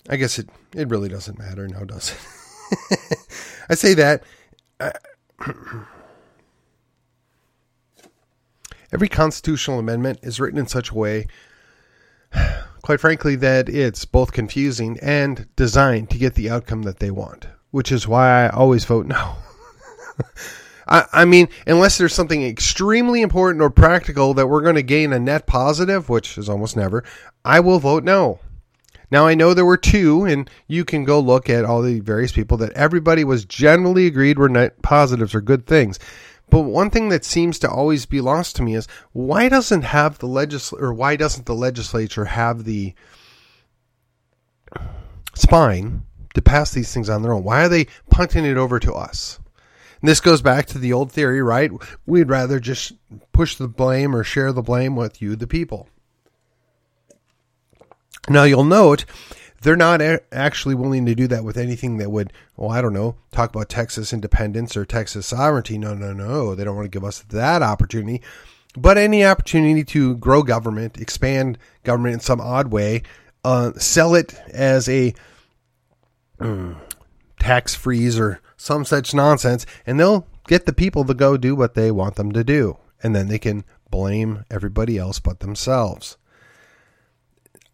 I 0.09 0.17
guess 0.17 0.39
it, 0.39 0.49
it 0.75 0.89
really 0.89 1.09
doesn't 1.09 1.39
matter 1.39 1.69
now, 1.69 1.85
does 1.85 2.13
it? 2.13 3.19
I 3.69 3.75
say 3.75 3.95
that. 3.95 4.23
Uh, 4.81 4.91
every 8.93 9.09
constitutional 9.09 9.79
amendment 9.79 10.21
is 10.23 10.41
written 10.41 10.59
in 10.59 10.67
such 10.67 10.91
a 10.91 10.95
way, 10.95 11.27
quite 12.83 13.01
frankly, 13.01 13.37
that 13.37 13.69
it's 13.69 14.07
both 14.07 14.33
confusing 14.33 14.99
and 15.03 15.47
designed 15.57 16.09
to 16.11 16.19
get 16.19 16.35
the 16.35 16.49
outcome 16.49 16.83
that 16.85 17.01
they 17.01 17.11
want, 17.11 17.47
which 17.71 17.93
is 17.93 18.09
why 18.09 18.47
I 18.47 18.49
always 18.49 18.87
vote 18.87 19.07
no. 19.07 19.37
I, 20.89 21.05
I 21.13 21.25
mean, 21.25 21.49
unless 21.67 21.99
there's 21.99 22.15
something 22.15 22.43
extremely 22.45 23.21
important 23.21 23.63
or 23.63 23.71
practical 23.71 24.35
that 24.35 24.47
we're 24.47 24.63
going 24.63 24.75
to 24.77 24.83
gain 24.83 25.13
a 25.13 25.19
net 25.19 25.47
positive, 25.47 26.09
which 26.09 26.39
is 26.39 26.49
almost 26.49 26.77
never, 26.77 27.05
I 27.45 27.61
will 27.61 27.79
vote 27.79 28.05
no. 28.05 28.41
Now, 29.11 29.27
I 29.27 29.35
know 29.35 29.55
there 29.55 29.65
were 29.65 29.79
two, 29.79 30.25
and 30.25 30.51
you 30.67 30.85
can 30.85 31.05
go 31.05 31.19
look 31.19 31.49
at 31.49 31.65
all 31.65 31.81
the 31.81 32.01
various 32.01 32.33
people 32.33 32.59
that 32.59 32.73
everybody 32.73 33.25
was 33.25 33.45
generally 33.45 34.07
agreed 34.07 34.39
were 34.39 34.49
net 34.49 34.83
positives 34.83 35.35
or 35.35 35.41
good 35.41 35.67
things. 35.67 35.99
But 36.51 36.61
one 36.61 36.91
thing 36.91 37.11
that 37.11 37.25
seems 37.25 37.59
to 37.61 37.71
always 37.71 38.07
be 38.07 38.21
lost 38.21 38.57
to 38.57 38.63
me 38.63 38.75
is 38.75 38.89
why 39.13 39.49
doesn't 39.49 39.83
have 39.83 40.19
the 40.19 40.27
legisl 40.27 40.81
or 40.81 40.93
why 40.93 41.17
doesn't 41.17 41.47
the 41.47 41.55
legislature 41.55 42.27
have 42.27 42.65
the 42.65 42.95
spine 45.35 46.05
to 46.35 46.43
pass 46.43 46.73
these 46.73 46.93
things 46.93 47.11
on 47.11 47.23
their 47.23 47.33
own? 47.33 47.45
Why 47.45 47.65
are 47.65 47.69
they 47.69 47.87
punting 48.11 48.45
it 48.45 48.57
over 48.57 48.79
to 48.81 48.95
us? 48.95 49.39
And 50.01 50.09
this 50.09 50.21
goes 50.21 50.43
back 50.43 50.67
to 50.67 50.79
the 50.79 50.93
old 50.93 51.11
theory, 51.11 51.43
right? 51.43 51.71
We'd 52.07 52.29
rather 52.29 52.61
just 52.61 52.93
push 53.33 53.57
the 53.57 53.69
blame 53.69 54.15
or 54.15 54.23
share 54.23 54.53
the 54.53 54.63
blame 54.63 54.95
with 54.97 55.21
you, 55.21 55.37
the 55.37 55.47
people. 55.47 55.89
Now 58.29 58.45
you'll 58.45 58.65
note 58.65 59.05
they're 59.63 59.77
not 59.77 60.01
actually 60.31 60.75
willing 60.75 61.07
to 61.07 61.15
do 61.15 61.27
that 61.29 61.43
with 61.43 61.57
anything 61.57 61.99
that 61.99 62.11
would, 62.11 62.33
well, 62.57 62.71
I 62.71 62.81
don't 62.81 62.93
know, 62.93 63.17
talk 63.33 63.51
about 63.51 63.69
Texas 63.69 64.13
independence 64.13 64.77
or 64.77 64.85
Texas 64.85 65.27
sovereignty. 65.27 65.79
No, 65.79 65.95
no, 65.95 66.13
no. 66.13 66.55
They 66.55 66.65
don't 66.65 66.77
want 66.77 66.85
to 66.85 66.97
give 66.97 67.05
us 67.05 67.21
that 67.31 67.63
opportunity. 67.63 68.23
But 68.77 68.99
any 68.99 69.25
opportunity 69.25 69.83
to 69.85 70.17
grow 70.17 70.43
government, 70.43 71.01
expand 71.01 71.59
government 71.83 72.15
in 72.15 72.21
some 72.21 72.41
odd 72.41 72.69
way, 72.69 73.03
uh, 73.45 73.73
sell 73.77 74.15
it 74.15 74.35
as 74.49 74.89
a 74.89 75.15
um, 76.39 76.77
tax 77.41 77.75
freeze 77.75 78.19
or 78.19 78.41
some 78.59 78.85
such 78.85 79.15
nonsense, 79.15 79.65
and 79.87 79.99
they'll 79.99 80.27
get 80.47 80.67
the 80.67 80.73
people 80.75 81.05
to 81.05 81.15
go 81.15 81.39
do 81.39 81.55
what 81.55 81.75
they 81.75 81.91
want 81.91 82.17
them 82.17 82.33
to 82.33 82.45
do. 82.45 82.77
And 83.03 83.17
then 83.17 83.29
they 83.29 83.39
can 83.39 83.65
blame 83.89 84.45
everybody 84.51 84.99
else 84.99 85.21
but 85.21 85.41
themselves. 85.41 86.19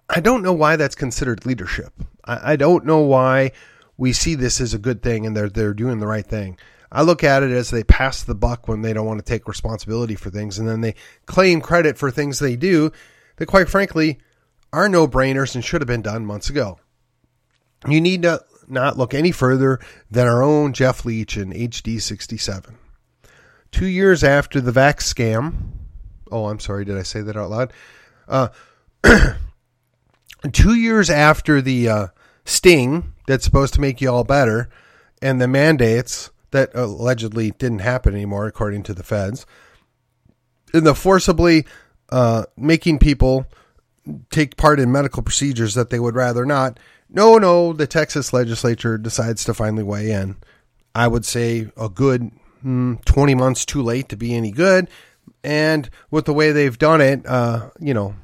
I 0.09 0.21
don't 0.21 0.43
know 0.43 0.53
why 0.53 0.77
that's 0.77 0.95
considered 0.95 1.47
leadership. 1.47 1.93
I, 2.25 2.53
I 2.53 2.57
don't 2.57 2.85
know 2.85 3.01
why 3.01 3.53
we 3.97 4.13
see 4.13 4.35
this 4.35 4.61
as 4.61 4.75
a 4.75 4.79
good 4.79 5.03
thing 5.03 5.25
and 5.25 5.37
they're 5.37 5.49
they're 5.49 5.73
doing 5.73 5.99
the 5.99 6.07
right 6.07 6.27
thing. 6.27 6.59
I 6.93 7.03
look 7.03 7.25
at 7.25 7.43
it 7.43 7.51
as 7.51 7.71
they 7.71 7.83
pass 7.83 8.23
the 8.23 8.35
buck 8.35 8.69
when 8.69 8.83
they 8.83 8.93
don't 8.93 9.07
want 9.07 9.19
to 9.19 9.25
take 9.25 9.49
responsibility 9.49 10.15
for 10.15 10.31
things, 10.31 10.61
and 10.61 10.69
then 10.69 10.81
they 10.81 10.95
claim 11.27 11.61
credit 11.61 11.99
for 11.99 12.09
things 12.11 12.39
they 12.39 12.55
do 12.55 12.93
that, 13.37 13.47
quite 13.47 13.69
frankly, 13.69 14.21
are 14.73 14.89
no 14.89 15.09
brainers 15.09 15.57
and 15.57 15.65
should 15.65 15.81
have 15.81 15.89
been 15.89 16.03
done 16.03 16.25
months 16.25 16.49
ago. 16.49 16.79
You 17.89 18.01
need 18.01 18.23
to 18.23 18.45
not 18.71 18.99
look 18.99 19.15
any 19.15 19.33
further 19.33 19.81
than 20.11 20.27
our 20.27 20.43
own 20.43 20.73
Jeff 20.73 21.05
Leach 21.05 21.37
in 21.37 21.53
HD 21.53 22.01
67. 22.01 22.77
Two 23.71 23.87
years 23.87 24.23
after 24.23 24.61
the 24.61 24.73
Vax 24.73 25.03
scam, 25.03 25.55
oh, 26.31 26.47
I'm 26.47 26.61
sorry, 26.61 26.85
did 26.85 26.97
I 26.97 27.03
say 27.03 27.23
that 27.23 27.37
out 27.37 27.51
loud? 27.51 27.73
Uh, 28.29 28.49
two 30.53 30.75
years 30.75 31.11
after 31.11 31.61
the 31.61 31.89
uh, 31.89 32.07
sting 32.45 33.15
that's 33.27 33.45
supposed 33.45 33.75
to 33.75 33.81
make 33.81 34.01
you 34.01 34.11
all 34.11 34.25
better 34.25 34.69
and 35.21 35.41
the 35.41 35.49
mandates 35.49 36.31
that 36.51 36.71
allegedly 36.75 37.51
didn't 37.53 37.81
happen 37.81 38.15
anymore, 38.15 38.47
according 38.47 38.85
to 38.85 38.95
the 38.95 39.03
feds, 39.03 39.45
and 40.73 40.87
the 40.87 40.95
forcibly 40.95 41.67
uh, 42.11 42.45
making 42.57 42.99
people 42.99 43.47
take 44.31 44.57
part 44.57 44.79
in 44.79 44.93
medical 44.93 45.23
procedures 45.23 45.75
that 45.75 45.91
they 45.91 45.99
would 45.99 46.15
rather 46.15 46.45
not. 46.45 46.79
No, 47.15 47.39
no, 47.39 47.73
the 47.73 47.87
Texas 47.87 48.33
legislature 48.33 48.99
decides 48.99 49.45
to 49.45 49.55
finally 49.55 49.85
weigh 49.85 50.11
in. 50.11 50.37
I 50.97 51.07
would 51.07 51.25
say 51.25 51.71
a 51.77 51.89
good 51.89 52.33
mm, 52.65 53.05
20 53.05 53.35
months 53.37 53.65
too 53.65 53.83
late 53.83 54.09
to 54.09 54.17
be 54.17 54.35
any 54.35 54.51
good. 54.51 54.89
And 55.45 55.89
with 56.11 56.25
the 56.25 56.33
way 56.33 56.51
they've 56.51 56.77
done 56.77 57.01
it, 57.01 57.25
uh, 57.25 57.71
you 57.79 57.95
know, 57.95 58.17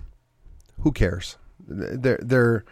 who 0.83 0.91
cares? 0.91 1.37
They're 1.69 2.19
they're 2.21 2.65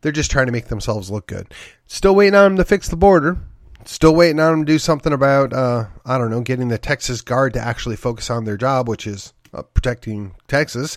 they're 0.00 0.12
just 0.12 0.30
trying 0.30 0.46
to 0.46 0.52
make 0.52 0.68
themselves 0.68 1.10
look 1.10 1.26
good. 1.26 1.52
Still 1.86 2.14
waiting 2.14 2.34
on 2.34 2.52
them 2.52 2.56
to 2.56 2.64
fix 2.64 2.88
the 2.88 2.96
border. 2.96 3.36
Still 3.84 4.14
waiting 4.14 4.40
on 4.40 4.52
them 4.52 4.66
to 4.66 4.72
do 4.72 4.78
something 4.78 5.12
about 5.12 5.52
uh, 5.52 5.86
I 6.06 6.16
don't 6.16 6.30
know, 6.30 6.40
getting 6.40 6.68
the 6.68 6.78
Texas 6.78 7.20
Guard 7.20 7.52
to 7.52 7.60
actually 7.60 7.96
focus 7.96 8.30
on 8.30 8.44
their 8.44 8.56
job, 8.56 8.88
which 8.88 9.06
is 9.06 9.34
uh, 9.52 9.62
protecting 9.62 10.34
Texas. 10.48 10.96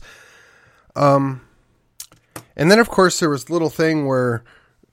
Um, 0.95 1.41
and 2.55 2.69
then 2.69 2.79
of 2.79 2.89
course 2.89 3.19
there 3.19 3.29
was 3.29 3.49
a 3.49 3.53
little 3.53 3.69
thing 3.69 4.05
where 4.05 4.43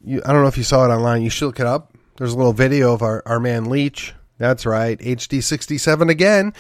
you 0.05 0.23
I 0.25 0.33
don't 0.33 0.43
know 0.43 0.49
if 0.49 0.59
you 0.59 0.65
saw 0.65 0.85
it 0.85 0.95
online. 0.95 1.23
You 1.23 1.31
should 1.31 1.47
look 1.47 1.61
it 1.61 1.67
up. 1.67 1.93
There's 2.17 2.33
a 2.33 2.37
little 2.37 2.53
video 2.53 2.93
of 2.93 3.03
our, 3.03 3.23
our 3.27 3.41
man 3.41 3.67
Leach. 3.67 4.15
That's 4.39 4.67
right, 4.67 4.99
HD 4.99 5.43
sixty 5.43 5.79
seven 5.79 6.09
again. 6.11 6.53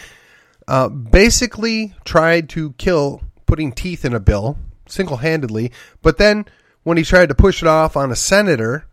Uh, 0.68 0.88
basically 0.88 1.94
tried 2.04 2.48
to 2.50 2.72
kill 2.72 3.22
putting 3.46 3.72
teeth 3.72 4.04
in 4.04 4.14
a 4.14 4.20
bill 4.20 4.58
single 4.88 5.18
handedly. 5.18 5.72
But 6.02 6.18
then 6.18 6.46
when 6.82 6.96
he 6.96 7.04
tried 7.04 7.28
to 7.28 7.34
push 7.34 7.62
it 7.62 7.68
off 7.68 7.96
on 7.96 8.10
a 8.10 8.16
senator, 8.16 8.86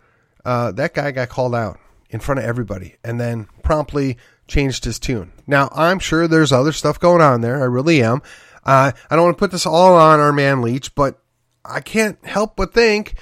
uh, 0.45 0.71
that 0.73 0.93
guy 0.93 1.11
got 1.11 1.29
called 1.29 1.55
out 1.55 1.79
in 2.09 2.19
front 2.19 2.39
of 2.39 2.45
everybody 2.45 2.95
and 3.03 3.19
then 3.19 3.47
promptly 3.63 4.17
changed 4.47 4.85
his 4.85 4.99
tune. 4.99 5.31
Now, 5.47 5.69
I'm 5.73 5.99
sure 5.99 6.27
there's 6.27 6.51
other 6.51 6.71
stuff 6.71 6.99
going 6.99 7.21
on 7.21 7.41
there. 7.41 7.61
I 7.61 7.65
really 7.65 8.03
am. 8.03 8.21
Uh, 8.65 8.91
I 9.09 9.15
don't 9.15 9.25
want 9.25 9.37
to 9.37 9.39
put 9.39 9.51
this 9.51 9.65
all 9.65 9.95
on 9.95 10.19
our 10.19 10.31
man 10.31 10.61
Leach, 10.61 10.93
but 10.95 11.19
I 11.65 11.79
can't 11.79 12.23
help 12.25 12.55
but 12.55 12.73
think 12.73 13.15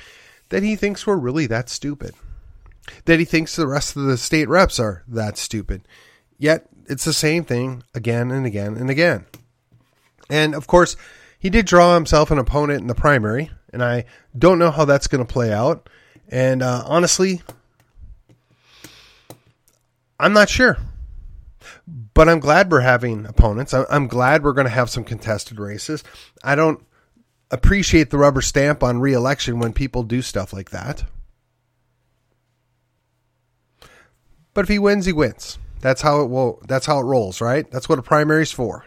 that 0.50 0.64
he 0.64 0.76
thinks 0.76 1.06
we're 1.06 1.18
really 1.18 1.48
that 1.48 1.70
stupid. 1.70 2.14
That 3.06 3.20
he 3.20 3.26
thinks 3.26 3.56
the 3.56 3.68
rest 3.68 3.96
of 3.96 4.04
the 4.04 4.18
state 4.18 4.50
reps 4.50 4.80
are 4.80 5.04
that 5.08 5.38
stupid. 5.38 5.84
Yet 6.38 6.68
it's 6.88 7.06
the 7.06 7.14
same 7.14 7.44
thing 7.44 7.84
again 7.94 8.32
and 8.32 8.46
again 8.46 8.76
and 8.76 8.90
again. 8.90 9.26
And 10.30 10.56
of 10.56 10.68
course, 10.68 10.96
he 11.38 11.50
did 11.50 11.66
draw 11.66 11.96
himself 11.96 12.32
an 12.32 12.38
opponent 12.38 12.82
in 12.82 12.88
the 12.88 12.96
primary, 12.96 13.52
and 13.72 13.84
I 13.84 14.06
don't 14.38 14.60
know 14.60 14.72
how 14.72 14.86
that's 14.86 15.08
going 15.08 15.26
to 15.26 15.32
play 15.32 15.52
out. 15.52 15.90
And 16.30 16.62
uh, 16.62 16.84
honestly, 16.86 17.42
I'm 20.20 20.34
not 20.34 20.50
sure. 20.50 20.78
But 22.14 22.30
I'm 22.30 22.40
glad 22.40 22.72
we're 22.72 22.82
having 22.82 23.26
opponents. 23.26 23.74
I'm 23.74 24.08
glad 24.08 24.44
we're 24.44 24.54
going 24.54 24.66
to 24.66 24.72
have 24.72 24.90
some 24.90 25.04
contested 25.04 25.60
races. 25.60 26.04
I 26.44 26.56
don't 26.56 26.84
appreciate 27.52 28.10
the 28.10 28.18
rubber 28.18 28.42
stamp 28.42 28.84
on 28.84 29.00
reelection 29.00 29.60
when 29.60 29.74
people 29.74 30.04
do 30.04 30.22
stuff 30.22 30.54
like 30.54 30.72
that. 30.72 31.04
But 34.54 34.64
if 34.66 34.70
he 34.70 34.80
wins, 34.80 35.06
he 35.06 35.14
wins. 35.14 35.60
That's 35.82 36.02
how 36.02 36.22
it 36.22 36.30
will. 36.30 36.62
That's 36.68 36.86
how 36.86 37.00
it 37.00 37.04
rolls, 37.04 37.42
right? 37.42 37.70
That's 37.72 37.88
what 37.88 38.00
a 38.00 38.04
primary's 38.04 38.52
for. 38.52 38.86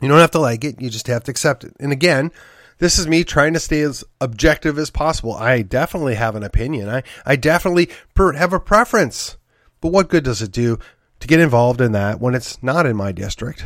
You 0.00 0.08
don't 0.08 0.18
have 0.18 0.32
to 0.32 0.40
like 0.40 0.64
it, 0.64 0.80
you 0.80 0.90
just 0.90 1.06
have 1.06 1.24
to 1.24 1.30
accept 1.30 1.64
it. 1.64 1.74
And 1.78 1.92
again, 1.92 2.32
this 2.78 2.98
is 2.98 3.06
me 3.06 3.22
trying 3.22 3.52
to 3.54 3.60
stay 3.60 3.80
as 3.82 4.04
objective 4.20 4.78
as 4.78 4.90
possible. 4.90 5.34
I 5.34 5.62
definitely 5.62 6.16
have 6.16 6.34
an 6.34 6.42
opinion. 6.42 6.88
I, 6.88 7.02
I 7.24 7.36
definitely 7.36 7.90
per, 8.14 8.32
have 8.32 8.52
a 8.52 8.60
preference. 8.60 9.36
But 9.80 9.92
what 9.92 10.08
good 10.08 10.24
does 10.24 10.42
it 10.42 10.50
do 10.50 10.78
to 11.20 11.28
get 11.28 11.40
involved 11.40 11.80
in 11.80 11.92
that 11.92 12.20
when 12.20 12.34
it's 12.34 12.60
not 12.62 12.86
in 12.86 12.96
my 12.96 13.12
district? 13.12 13.64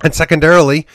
And 0.00 0.14
secondarily, 0.14 0.86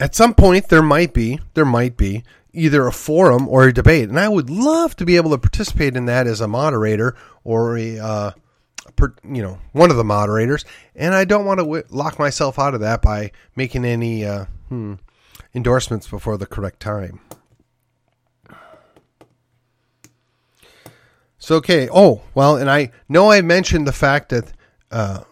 at 0.00 0.14
some 0.14 0.34
point 0.34 0.68
there 0.68 0.82
might 0.82 1.12
be, 1.12 1.40
there 1.54 1.64
might 1.64 1.96
be 1.96 2.24
either 2.52 2.86
a 2.86 2.92
forum 2.92 3.48
or 3.48 3.68
a 3.68 3.72
debate. 3.72 4.08
And 4.08 4.18
I 4.18 4.28
would 4.28 4.50
love 4.50 4.96
to 4.96 5.04
be 5.04 5.16
able 5.16 5.30
to 5.30 5.38
participate 5.38 5.96
in 5.96 6.06
that 6.06 6.26
as 6.26 6.40
a 6.40 6.48
moderator 6.48 7.16
or 7.44 7.76
a, 7.76 7.98
uh, 7.98 8.30
you 9.24 9.42
know, 9.42 9.58
one 9.72 9.90
of 9.90 9.96
the 9.96 10.04
moderators, 10.04 10.64
and 10.96 11.14
I 11.14 11.24
don't 11.24 11.44
want 11.44 11.58
to 11.58 11.64
w- 11.64 11.84
lock 11.90 12.18
myself 12.18 12.58
out 12.58 12.74
of 12.74 12.80
that 12.80 13.00
by 13.00 13.30
making 13.54 13.84
any 13.84 14.24
uh, 14.24 14.46
hmm, 14.68 14.94
endorsements 15.54 16.08
before 16.08 16.36
the 16.36 16.46
correct 16.46 16.80
time. 16.80 17.20
So 21.38 21.56
okay. 21.56 21.88
Oh 21.90 22.22
well, 22.34 22.56
and 22.56 22.70
I 22.70 22.90
know 23.08 23.30
I 23.30 23.40
mentioned 23.40 23.86
the 23.86 23.92
fact 23.92 24.30
that 24.30 24.52
uh, 24.90 25.22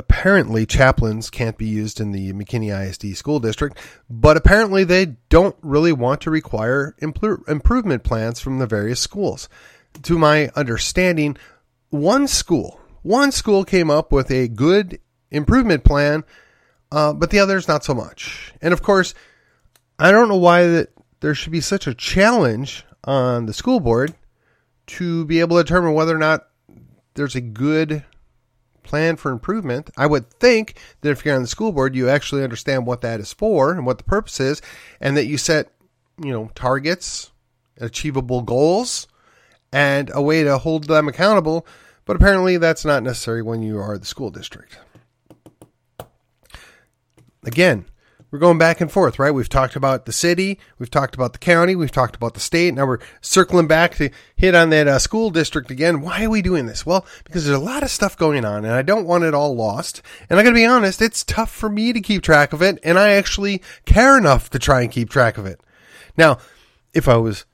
apparently 0.00 0.64
chaplains 0.64 1.28
can't 1.28 1.58
be 1.58 1.66
used 1.66 2.00
in 2.00 2.10
the 2.10 2.32
McKinney 2.32 2.72
ISD 2.74 3.14
school 3.14 3.38
district, 3.38 3.76
but 4.08 4.34
apparently 4.34 4.82
they 4.82 5.16
don't 5.28 5.54
really 5.60 5.92
want 5.92 6.22
to 6.22 6.30
require 6.30 6.96
improvement 7.00 8.02
plans 8.02 8.40
from 8.40 8.58
the 8.58 8.66
various 8.66 8.98
schools. 8.98 9.46
To 10.04 10.18
my 10.18 10.50
understanding, 10.56 11.36
one 11.90 12.26
school, 12.28 12.80
one 13.02 13.30
school 13.30 13.62
came 13.66 13.90
up 13.90 14.10
with 14.10 14.30
a 14.30 14.48
good 14.48 14.98
improvement 15.30 15.84
plan, 15.84 16.24
uh, 16.90 17.12
but 17.12 17.28
the 17.28 17.38
others 17.38 17.68
not 17.68 17.84
so 17.84 17.92
much. 17.92 18.54
And 18.62 18.72
of 18.72 18.82
course, 18.82 19.12
I 19.98 20.12
don't 20.12 20.30
know 20.30 20.36
why 20.36 20.66
that 20.66 20.88
there 21.20 21.34
should 21.34 21.52
be 21.52 21.60
such 21.60 21.86
a 21.86 21.94
challenge 21.94 22.86
on 23.04 23.44
the 23.44 23.52
school 23.52 23.80
board 23.80 24.14
to 24.86 25.26
be 25.26 25.40
able 25.40 25.58
to 25.58 25.62
determine 25.62 25.92
whether 25.92 26.16
or 26.16 26.18
not 26.18 26.48
there's 27.14 27.36
a 27.36 27.42
good 27.42 28.02
plan 28.90 29.14
for 29.14 29.30
improvement. 29.30 29.88
I 29.96 30.06
would 30.06 30.28
think 30.28 30.76
that 31.00 31.10
if 31.10 31.24
you're 31.24 31.36
on 31.36 31.42
the 31.42 31.48
school 31.48 31.70
board, 31.70 31.94
you 31.94 32.08
actually 32.08 32.42
understand 32.42 32.86
what 32.86 33.02
that 33.02 33.20
is 33.20 33.32
for 33.32 33.72
and 33.72 33.86
what 33.86 33.98
the 33.98 34.04
purpose 34.04 34.40
is, 34.40 34.60
and 35.00 35.16
that 35.16 35.26
you 35.26 35.38
set, 35.38 35.70
you 36.20 36.32
know, 36.32 36.50
targets, 36.56 37.30
achievable 37.78 38.42
goals, 38.42 39.06
and 39.72 40.10
a 40.12 40.20
way 40.20 40.42
to 40.42 40.58
hold 40.58 40.88
them 40.88 41.06
accountable. 41.06 41.64
But 42.04 42.16
apparently, 42.16 42.56
that's 42.56 42.84
not 42.84 43.04
necessary 43.04 43.42
when 43.42 43.62
you 43.62 43.78
are 43.78 43.96
the 43.96 44.06
school 44.06 44.30
district. 44.30 44.76
Again, 47.44 47.84
we're 48.30 48.38
going 48.38 48.58
back 48.58 48.80
and 48.80 48.90
forth, 48.90 49.18
right? 49.18 49.32
We've 49.32 49.48
talked 49.48 49.76
about 49.76 50.06
the 50.06 50.12
city, 50.12 50.58
we've 50.78 50.90
talked 50.90 51.14
about 51.14 51.32
the 51.32 51.38
county, 51.38 51.74
we've 51.74 51.90
talked 51.90 52.14
about 52.14 52.34
the 52.34 52.40
state. 52.40 52.74
Now 52.74 52.86
we're 52.86 53.00
circling 53.20 53.66
back 53.66 53.96
to 53.96 54.10
hit 54.36 54.54
on 54.54 54.70
that 54.70 54.86
uh, 54.86 54.98
school 54.98 55.30
district 55.30 55.70
again. 55.70 56.00
Why 56.00 56.24
are 56.24 56.30
we 56.30 56.42
doing 56.42 56.66
this? 56.66 56.86
Well, 56.86 57.04
because 57.24 57.44
there's 57.44 57.58
a 57.58 57.62
lot 57.62 57.82
of 57.82 57.90
stuff 57.90 58.16
going 58.16 58.44
on, 58.44 58.64
and 58.64 58.72
I 58.72 58.82
don't 58.82 59.06
want 59.06 59.24
it 59.24 59.34
all 59.34 59.54
lost. 59.54 60.02
And 60.28 60.38
I'm 60.38 60.44
going 60.44 60.54
to 60.54 60.60
be 60.60 60.64
honest, 60.66 61.02
it's 61.02 61.24
tough 61.24 61.50
for 61.50 61.68
me 61.68 61.92
to 61.92 62.00
keep 62.00 62.22
track 62.22 62.52
of 62.52 62.62
it, 62.62 62.78
and 62.84 62.98
I 62.98 63.10
actually 63.10 63.62
care 63.84 64.16
enough 64.16 64.50
to 64.50 64.58
try 64.58 64.82
and 64.82 64.92
keep 64.92 65.10
track 65.10 65.36
of 65.36 65.46
it. 65.46 65.60
Now, 66.16 66.38
if 66.94 67.08
I 67.08 67.16
was, 67.16 67.44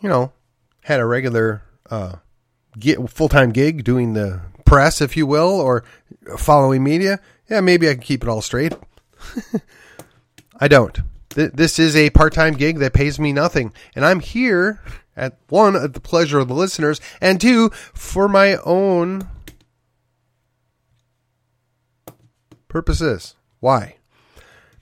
you 0.00 0.08
know, 0.08 0.32
had 0.82 1.00
a 1.00 1.06
regular 1.06 1.62
uh, 1.90 2.16
full 3.08 3.28
time 3.28 3.52
gig 3.52 3.84
doing 3.84 4.12
the 4.12 4.42
press, 4.64 5.00
if 5.00 5.16
you 5.16 5.26
will, 5.26 5.60
or 5.60 5.84
following 6.36 6.84
media, 6.84 7.20
yeah, 7.48 7.60
maybe 7.60 7.88
I 7.88 7.94
can 7.94 8.02
keep 8.02 8.22
it 8.22 8.28
all 8.28 8.42
straight. 8.42 8.74
I 10.58 10.68
don't. 10.68 11.00
This 11.30 11.78
is 11.78 11.94
a 11.94 12.10
part 12.10 12.32
time 12.32 12.54
gig 12.54 12.78
that 12.78 12.94
pays 12.94 13.18
me 13.18 13.32
nothing. 13.32 13.72
And 13.94 14.04
I'm 14.04 14.20
here 14.20 14.80
at 15.16 15.38
one, 15.48 15.76
at 15.76 15.94
the 15.94 16.00
pleasure 16.00 16.38
of 16.38 16.48
the 16.48 16.54
listeners, 16.54 17.00
and 17.20 17.40
two, 17.40 17.70
for 17.92 18.28
my 18.28 18.56
own 18.64 19.28
purposes. 22.68 23.34
Why? 23.60 23.96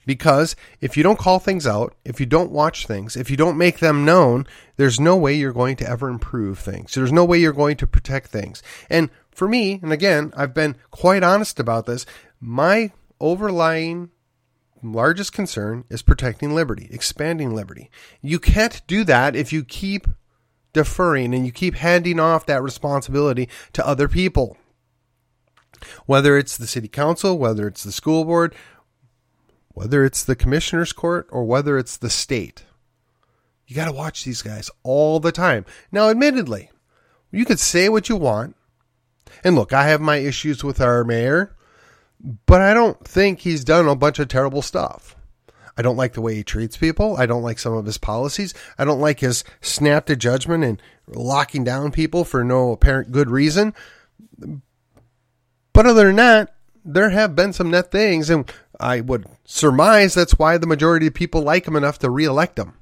Because 0.05 0.55
if 0.81 0.95
you 0.95 1.03
don't 1.03 1.19
call 1.19 1.39
things 1.39 1.65
out, 1.65 1.95
if 2.05 2.19
you 2.19 2.25
don't 2.25 2.51
watch 2.51 2.85
things, 2.85 3.15
if 3.15 3.31
you 3.31 3.37
don't 3.37 3.57
make 3.57 3.79
them 3.79 4.05
known, 4.05 4.45
there's 4.77 4.99
no 4.99 5.15
way 5.15 5.33
you're 5.33 5.51
going 5.51 5.75
to 5.77 5.89
ever 5.89 6.09
improve 6.09 6.59
things. 6.59 6.93
There's 6.93 7.11
no 7.11 7.25
way 7.25 7.39
you're 7.39 7.53
going 7.53 7.77
to 7.77 7.87
protect 7.87 8.27
things. 8.27 8.61
And 8.89 9.09
for 9.31 9.47
me, 9.47 9.79
and 9.81 9.91
again, 9.91 10.31
I've 10.37 10.53
been 10.53 10.75
quite 10.91 11.23
honest 11.23 11.59
about 11.59 11.85
this, 11.85 12.05
my 12.39 12.91
overlying 13.19 14.11
largest 14.91 15.33
concern 15.33 15.85
is 15.89 16.01
protecting 16.01 16.53
liberty, 16.53 16.87
expanding 16.91 17.53
liberty. 17.53 17.89
You 18.21 18.39
can't 18.39 18.81
do 18.87 19.03
that 19.05 19.35
if 19.35 19.51
you 19.53 19.63
keep 19.63 20.07
deferring 20.73 21.33
and 21.33 21.45
you 21.45 21.51
keep 21.51 21.75
handing 21.75 22.19
off 22.19 22.45
that 22.45 22.61
responsibility 22.61 23.49
to 23.73 23.87
other 23.87 24.07
people. 24.07 24.57
Whether 26.05 26.37
it's 26.37 26.57
the 26.57 26.67
city 26.67 26.87
council, 26.87 27.37
whether 27.37 27.67
it's 27.67 27.83
the 27.83 27.91
school 27.91 28.25
board, 28.25 28.53
whether 29.69 30.05
it's 30.05 30.23
the 30.23 30.35
commissioner's 30.35 30.93
court, 30.93 31.27
or 31.31 31.43
whether 31.43 31.77
it's 31.77 31.97
the 31.97 32.09
state. 32.09 32.63
You 33.67 33.75
got 33.75 33.85
to 33.85 33.91
watch 33.91 34.23
these 34.23 34.41
guys 34.41 34.69
all 34.83 35.19
the 35.19 35.31
time. 35.31 35.65
Now, 35.91 36.09
admittedly, 36.09 36.71
you 37.31 37.45
could 37.45 37.59
say 37.59 37.89
what 37.89 38.07
you 38.07 38.15
want. 38.15 38.55
And 39.43 39.55
look, 39.55 39.73
I 39.73 39.87
have 39.87 40.01
my 40.01 40.17
issues 40.17 40.63
with 40.63 40.79
our 40.79 41.03
mayor 41.03 41.54
but 42.19 42.61
I 42.61 42.73
don't 42.73 43.05
think 43.05 43.39
he's 43.39 43.63
done 43.63 43.87
a 43.87 43.95
bunch 43.95 44.19
of 44.19 44.27
terrible 44.27 44.61
stuff. 44.61 45.15
I 45.77 45.81
don't 45.81 45.97
like 45.97 46.13
the 46.13 46.21
way 46.21 46.35
he 46.35 46.43
treats 46.43 46.77
people. 46.77 47.17
I 47.17 47.25
don't 47.25 47.43
like 47.43 47.59
some 47.59 47.73
of 47.73 47.85
his 47.85 47.97
policies. 47.97 48.53
I 48.77 48.85
don't 48.85 49.01
like 49.01 49.19
his 49.19 49.43
snap 49.59 50.05
to 50.05 50.15
judgment 50.15 50.63
and 50.63 50.81
locking 51.07 51.63
down 51.63 51.91
people 51.91 52.23
for 52.23 52.43
no 52.43 52.71
apparent 52.71 53.11
good 53.11 53.29
reason. 53.29 53.73
But 55.73 55.85
other 55.85 56.05
than 56.05 56.15
that, 56.15 56.55
there 56.85 57.09
have 57.09 57.35
been 57.35 57.51
some 57.51 57.71
net 57.71 57.91
things, 57.91 58.29
and 58.29 58.49
I 58.79 59.01
would 59.01 59.25
surmise 59.43 60.13
that's 60.13 60.39
why 60.39 60.57
the 60.57 60.67
majority 60.67 61.07
of 61.07 61.13
people 61.13 61.41
like 61.41 61.67
him 61.67 61.75
enough 61.75 61.99
to 61.99 62.09
reelect 62.09 62.57
him. 62.57 62.75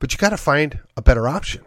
But 0.00 0.12
you 0.12 0.18
got 0.18 0.30
to 0.30 0.36
find 0.36 0.80
a 0.96 1.02
better 1.02 1.26
option, 1.26 1.64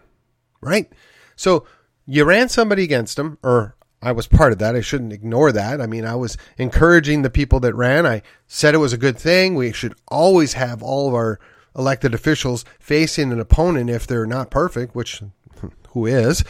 right? 0.61 0.91
So 1.35 1.65
you 2.05 2.23
ran 2.25 2.49
somebody 2.49 2.83
against 2.83 3.17
him, 3.17 3.39
or 3.41 3.76
I 4.01 4.11
was 4.11 4.27
part 4.27 4.51
of 4.51 4.59
that. 4.59 4.75
I 4.75 4.81
shouldn't 4.81 5.13
ignore 5.13 5.51
that. 5.51 5.81
I 5.81 5.87
mean, 5.87 6.05
I 6.05 6.15
was 6.15 6.37
encouraging 6.57 7.21
the 7.21 7.29
people 7.29 7.59
that 7.61 7.73
ran. 7.73 8.05
I 8.05 8.21
said 8.45 8.75
it 8.75 8.79
was 8.79 8.93
a 8.93 8.97
good 8.97 9.17
thing. 9.17 9.55
We 9.55 9.73
should 9.73 9.95
always 10.07 10.53
have 10.53 10.83
all 10.83 11.07
of 11.07 11.15
our 11.15 11.39
elected 11.75 12.13
officials 12.13 12.63
facing 12.79 13.31
an 13.31 13.39
opponent 13.39 13.89
if 13.89 14.05
they're 14.05 14.27
not 14.27 14.51
perfect, 14.51 14.95
which 14.95 15.21
hmm, 15.59 15.67
who 15.89 16.05
is. 16.05 16.43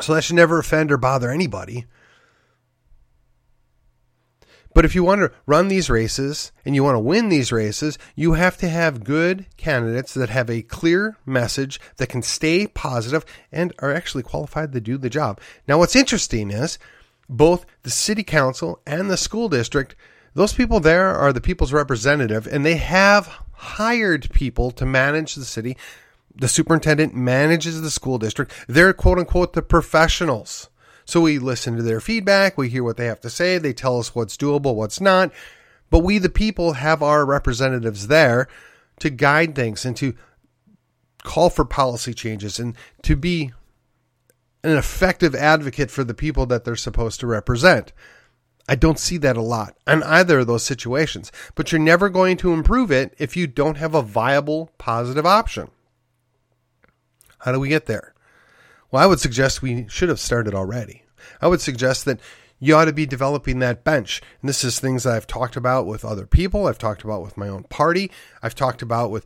So 0.00 0.14
that 0.14 0.24
should 0.24 0.36
never 0.36 0.58
offend 0.58 0.92
or 0.92 0.98
bother 0.98 1.30
anybody. 1.30 1.86
But 4.74 4.84
if 4.84 4.94
you 4.94 5.02
want 5.02 5.20
to 5.20 5.32
run 5.46 5.68
these 5.68 5.90
races 5.90 6.52
and 6.64 6.74
you 6.74 6.84
want 6.84 6.94
to 6.94 7.00
win 7.00 7.28
these 7.28 7.50
races, 7.50 7.98
you 8.14 8.34
have 8.34 8.56
to 8.58 8.68
have 8.68 9.04
good 9.04 9.46
candidates 9.56 10.14
that 10.14 10.28
have 10.28 10.50
a 10.50 10.62
clear 10.62 11.16
message 11.26 11.80
that 11.96 12.08
can 12.08 12.22
stay 12.22 12.66
positive 12.66 13.24
and 13.50 13.72
are 13.80 13.92
actually 13.92 14.22
qualified 14.22 14.72
to 14.72 14.80
do 14.80 14.98
the 14.98 15.10
job. 15.10 15.40
Now, 15.66 15.78
what's 15.78 15.96
interesting 15.96 16.50
is 16.50 16.78
both 17.28 17.66
the 17.82 17.90
city 17.90 18.22
council 18.22 18.80
and 18.86 19.10
the 19.10 19.16
school 19.16 19.48
district, 19.48 19.94
those 20.34 20.52
people 20.52 20.80
there 20.80 21.08
are 21.08 21.32
the 21.32 21.40
people's 21.40 21.72
representative, 21.72 22.46
and 22.46 22.64
they 22.64 22.76
have 22.76 23.42
hired 23.52 24.30
people 24.30 24.70
to 24.72 24.86
manage 24.86 25.34
the 25.34 25.44
city. 25.44 25.76
The 26.34 26.48
superintendent 26.48 27.14
manages 27.14 27.80
the 27.82 27.90
school 27.90 28.18
district. 28.18 28.52
They're 28.68 28.92
quote 28.92 29.18
unquote 29.18 29.54
the 29.54 29.62
professionals. 29.62 30.68
So 31.08 31.22
we 31.22 31.38
listen 31.38 31.74
to 31.74 31.82
their 31.82 32.02
feedback, 32.02 32.58
we 32.58 32.68
hear 32.68 32.84
what 32.84 32.98
they 32.98 33.06
have 33.06 33.22
to 33.22 33.30
say, 33.30 33.56
they 33.56 33.72
tell 33.72 33.98
us 33.98 34.14
what's 34.14 34.36
doable, 34.36 34.74
what's 34.74 35.00
not. 35.00 35.32
But 35.88 36.00
we, 36.00 36.18
the 36.18 36.28
people, 36.28 36.74
have 36.74 37.02
our 37.02 37.24
representatives 37.24 38.08
there 38.08 38.46
to 39.00 39.08
guide 39.08 39.54
things 39.54 39.86
and 39.86 39.96
to 39.96 40.14
call 41.24 41.48
for 41.48 41.64
policy 41.64 42.12
changes 42.12 42.58
and 42.58 42.76
to 43.04 43.16
be 43.16 43.54
an 44.62 44.76
effective 44.76 45.34
advocate 45.34 45.90
for 45.90 46.04
the 46.04 46.12
people 46.12 46.44
that 46.44 46.66
they're 46.66 46.76
supposed 46.76 47.20
to 47.20 47.26
represent. 47.26 47.94
I 48.68 48.74
don't 48.74 48.98
see 48.98 49.16
that 49.16 49.38
a 49.38 49.40
lot 49.40 49.78
in 49.86 50.02
either 50.02 50.40
of 50.40 50.46
those 50.46 50.62
situations, 50.62 51.32
but 51.54 51.72
you're 51.72 51.80
never 51.80 52.10
going 52.10 52.36
to 52.36 52.52
improve 52.52 52.90
it 52.90 53.14
if 53.16 53.34
you 53.34 53.46
don't 53.46 53.78
have 53.78 53.94
a 53.94 54.02
viable, 54.02 54.72
positive 54.76 55.24
option. 55.24 55.70
How 57.38 57.52
do 57.52 57.60
we 57.60 57.70
get 57.70 57.86
there? 57.86 58.12
Well, 58.90 59.02
I 59.02 59.06
would 59.06 59.20
suggest 59.20 59.62
we 59.62 59.86
should 59.88 60.08
have 60.08 60.20
started 60.20 60.54
already. 60.54 61.04
I 61.40 61.48
would 61.48 61.60
suggest 61.60 62.04
that 62.04 62.20
you 62.58 62.74
ought 62.74 62.86
to 62.86 62.92
be 62.92 63.06
developing 63.06 63.58
that 63.58 63.84
bench. 63.84 64.20
And 64.40 64.48
this 64.48 64.64
is 64.64 64.80
things 64.80 65.06
I've 65.06 65.26
talked 65.26 65.56
about 65.56 65.86
with 65.86 66.04
other 66.04 66.26
people. 66.26 66.66
I've 66.66 66.78
talked 66.78 67.04
about 67.04 67.22
with 67.22 67.36
my 67.36 67.48
own 67.48 67.64
party. 67.64 68.10
I've 68.42 68.54
talked 68.54 68.82
about 68.82 69.10
with 69.10 69.24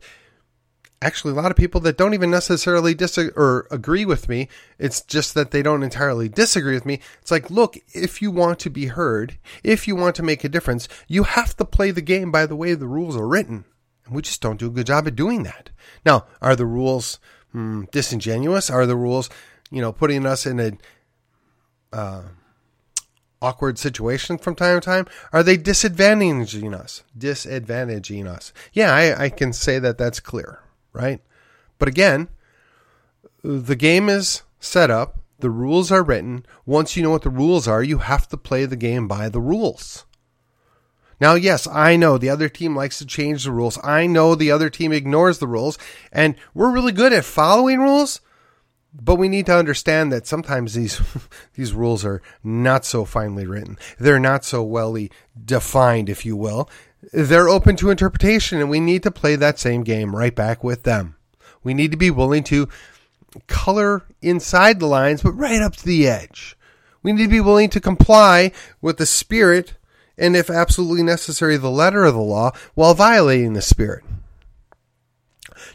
actually 1.01 1.33
a 1.33 1.35
lot 1.35 1.51
of 1.51 1.57
people 1.57 1.81
that 1.81 1.97
don't 1.97 2.13
even 2.13 2.31
necessarily 2.31 2.93
disagree 2.93 3.33
or 3.35 3.67
agree 3.71 4.05
with 4.05 4.29
me. 4.29 4.49
It's 4.79 5.01
just 5.01 5.33
that 5.33 5.51
they 5.51 5.61
don't 5.61 5.83
entirely 5.83 6.29
disagree 6.29 6.75
with 6.75 6.85
me. 6.85 6.99
It's 7.21 7.31
like, 7.31 7.51
look, 7.51 7.77
if 7.93 8.21
you 8.21 8.31
want 8.31 8.59
to 8.59 8.69
be 8.69 8.87
heard, 8.87 9.37
if 9.63 9.87
you 9.87 9.95
want 9.95 10.15
to 10.15 10.23
make 10.23 10.43
a 10.43 10.49
difference, 10.49 10.87
you 11.07 11.23
have 11.23 11.55
to 11.57 11.65
play 11.65 11.91
the 11.91 12.01
game 12.01 12.31
by 12.31 12.45
the 12.45 12.55
way 12.55 12.73
the 12.73 12.87
rules 12.87 13.17
are 13.17 13.27
written. 13.27 13.65
And 14.05 14.15
we 14.15 14.21
just 14.21 14.41
don't 14.41 14.59
do 14.59 14.67
a 14.67 14.71
good 14.71 14.87
job 14.87 15.07
at 15.07 15.15
doing 15.15 15.43
that. 15.43 15.69
Now, 16.05 16.25
are 16.41 16.55
the 16.55 16.65
rules 16.65 17.19
hmm, 17.51 17.83
disingenuous? 17.91 18.69
Are 18.69 18.85
the 18.85 18.95
rules 18.95 19.29
you 19.73 19.81
know, 19.81 19.91
putting 19.91 20.25
us 20.25 20.45
in 20.45 20.59
a 20.59 20.71
uh, 21.91 22.21
awkward 23.41 23.79
situation 23.79 24.37
from 24.37 24.55
time 24.55 24.79
to 24.79 24.85
time? 24.85 25.07
Are 25.33 25.41
they 25.41 25.57
disadvantaging 25.57 26.73
us? 26.75 27.03
Disadvantaging 27.17 28.27
us? 28.27 28.53
Yeah, 28.71 28.93
I, 28.93 29.25
I 29.25 29.29
can 29.29 29.51
say 29.51 29.79
that 29.79 29.97
that's 29.97 30.19
clear, 30.19 30.59
right? 30.93 31.21
But 31.79 31.87
again, 31.87 32.29
the 33.43 33.75
game 33.75 34.09
is 34.09 34.43
set 34.59 34.91
up. 34.91 35.17
The 35.39 35.49
rules 35.49 35.91
are 35.91 36.03
written. 36.03 36.45
Once 36.67 36.95
you 36.95 37.01
know 37.01 37.09
what 37.09 37.23
the 37.23 37.29
rules 37.31 37.67
are, 37.67 37.83
you 37.83 37.97
have 37.97 38.27
to 38.29 38.37
play 38.37 38.65
the 38.65 38.77
game 38.77 39.07
by 39.07 39.27
the 39.27 39.41
rules. 39.41 40.05
Now, 41.19 41.33
yes, 41.33 41.67
I 41.67 41.95
know 41.95 42.17
the 42.17 42.29
other 42.29 42.47
team 42.47 42.75
likes 42.75 42.99
to 42.99 43.05
change 43.05 43.43
the 43.43 43.51
rules. 43.51 43.79
I 43.83 44.05
know 44.05 44.35
the 44.35 44.51
other 44.51 44.69
team 44.69 44.91
ignores 44.91 45.39
the 45.39 45.47
rules, 45.47 45.79
and 46.11 46.35
we're 46.53 46.71
really 46.71 46.91
good 46.91 47.11
at 47.11 47.25
following 47.25 47.79
rules, 47.79 48.21
but 48.93 49.15
we 49.15 49.27
need 49.27 49.47
to 49.47 49.55
understand 49.55 50.11
that 50.11 50.27
sometimes 50.27 50.73
these 50.73 51.01
these 51.53 51.73
rules 51.73 52.05
are 52.05 52.21
not 52.43 52.85
so 52.85 53.05
finely 53.05 53.45
written. 53.45 53.77
They're 53.99 54.19
not 54.19 54.45
so 54.45 54.63
well 54.63 54.97
defined, 55.45 56.09
if 56.09 56.25
you 56.25 56.35
will. 56.35 56.69
They're 57.11 57.49
open 57.49 57.75
to 57.77 57.89
interpretation, 57.89 58.59
and 58.59 58.69
we 58.69 58.79
need 58.79 59.03
to 59.03 59.11
play 59.11 59.35
that 59.35 59.59
same 59.59 59.83
game 59.83 60.15
right 60.15 60.33
back 60.33 60.63
with 60.63 60.83
them. 60.83 61.15
We 61.63 61.73
need 61.73 61.91
to 61.91 61.97
be 61.97 62.11
willing 62.11 62.43
to 62.45 62.69
color 63.47 64.03
inside 64.21 64.79
the 64.79 64.85
lines, 64.85 65.21
but 65.21 65.31
right 65.31 65.61
up 65.61 65.75
to 65.77 65.85
the 65.85 66.07
edge. 66.07 66.55
We 67.01 67.11
need 67.11 67.23
to 67.23 67.29
be 67.29 67.41
willing 67.41 67.69
to 67.71 67.81
comply 67.81 68.51
with 68.81 68.97
the 68.97 69.05
spirit 69.05 69.73
and, 70.17 70.35
if 70.35 70.49
absolutely 70.49 71.03
necessary, 71.03 71.57
the 71.57 71.71
letter 71.71 72.05
of 72.05 72.13
the 72.13 72.21
law 72.21 72.51
while 72.75 72.93
violating 72.93 73.53
the 73.53 73.61
spirit. 73.61 74.03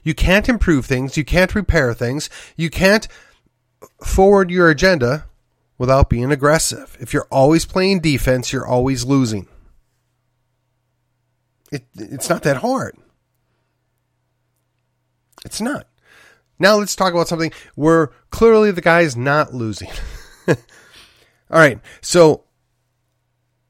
You 0.08 0.14
can't 0.14 0.48
improve 0.48 0.86
things. 0.86 1.18
You 1.18 1.24
can't 1.26 1.54
repair 1.54 1.92
things. 1.92 2.30
You 2.56 2.70
can't 2.70 3.06
forward 4.02 4.50
your 4.50 4.70
agenda 4.70 5.26
without 5.76 6.08
being 6.08 6.32
aggressive. 6.32 6.96
If 6.98 7.12
you're 7.12 7.28
always 7.30 7.66
playing 7.66 8.00
defense, 8.00 8.50
you're 8.50 8.66
always 8.66 9.04
losing. 9.04 9.48
It, 11.70 11.84
it's 11.94 12.30
not 12.30 12.42
that 12.44 12.56
hard. 12.56 12.96
It's 15.44 15.60
not. 15.60 15.86
Now 16.58 16.76
let's 16.76 16.96
talk 16.96 17.12
about 17.12 17.28
something 17.28 17.52
where 17.74 18.10
clearly 18.30 18.70
the 18.70 18.80
guy's 18.80 19.14
not 19.14 19.52
losing. 19.52 19.90
All 20.48 20.56
right. 21.50 21.80
So 22.00 22.44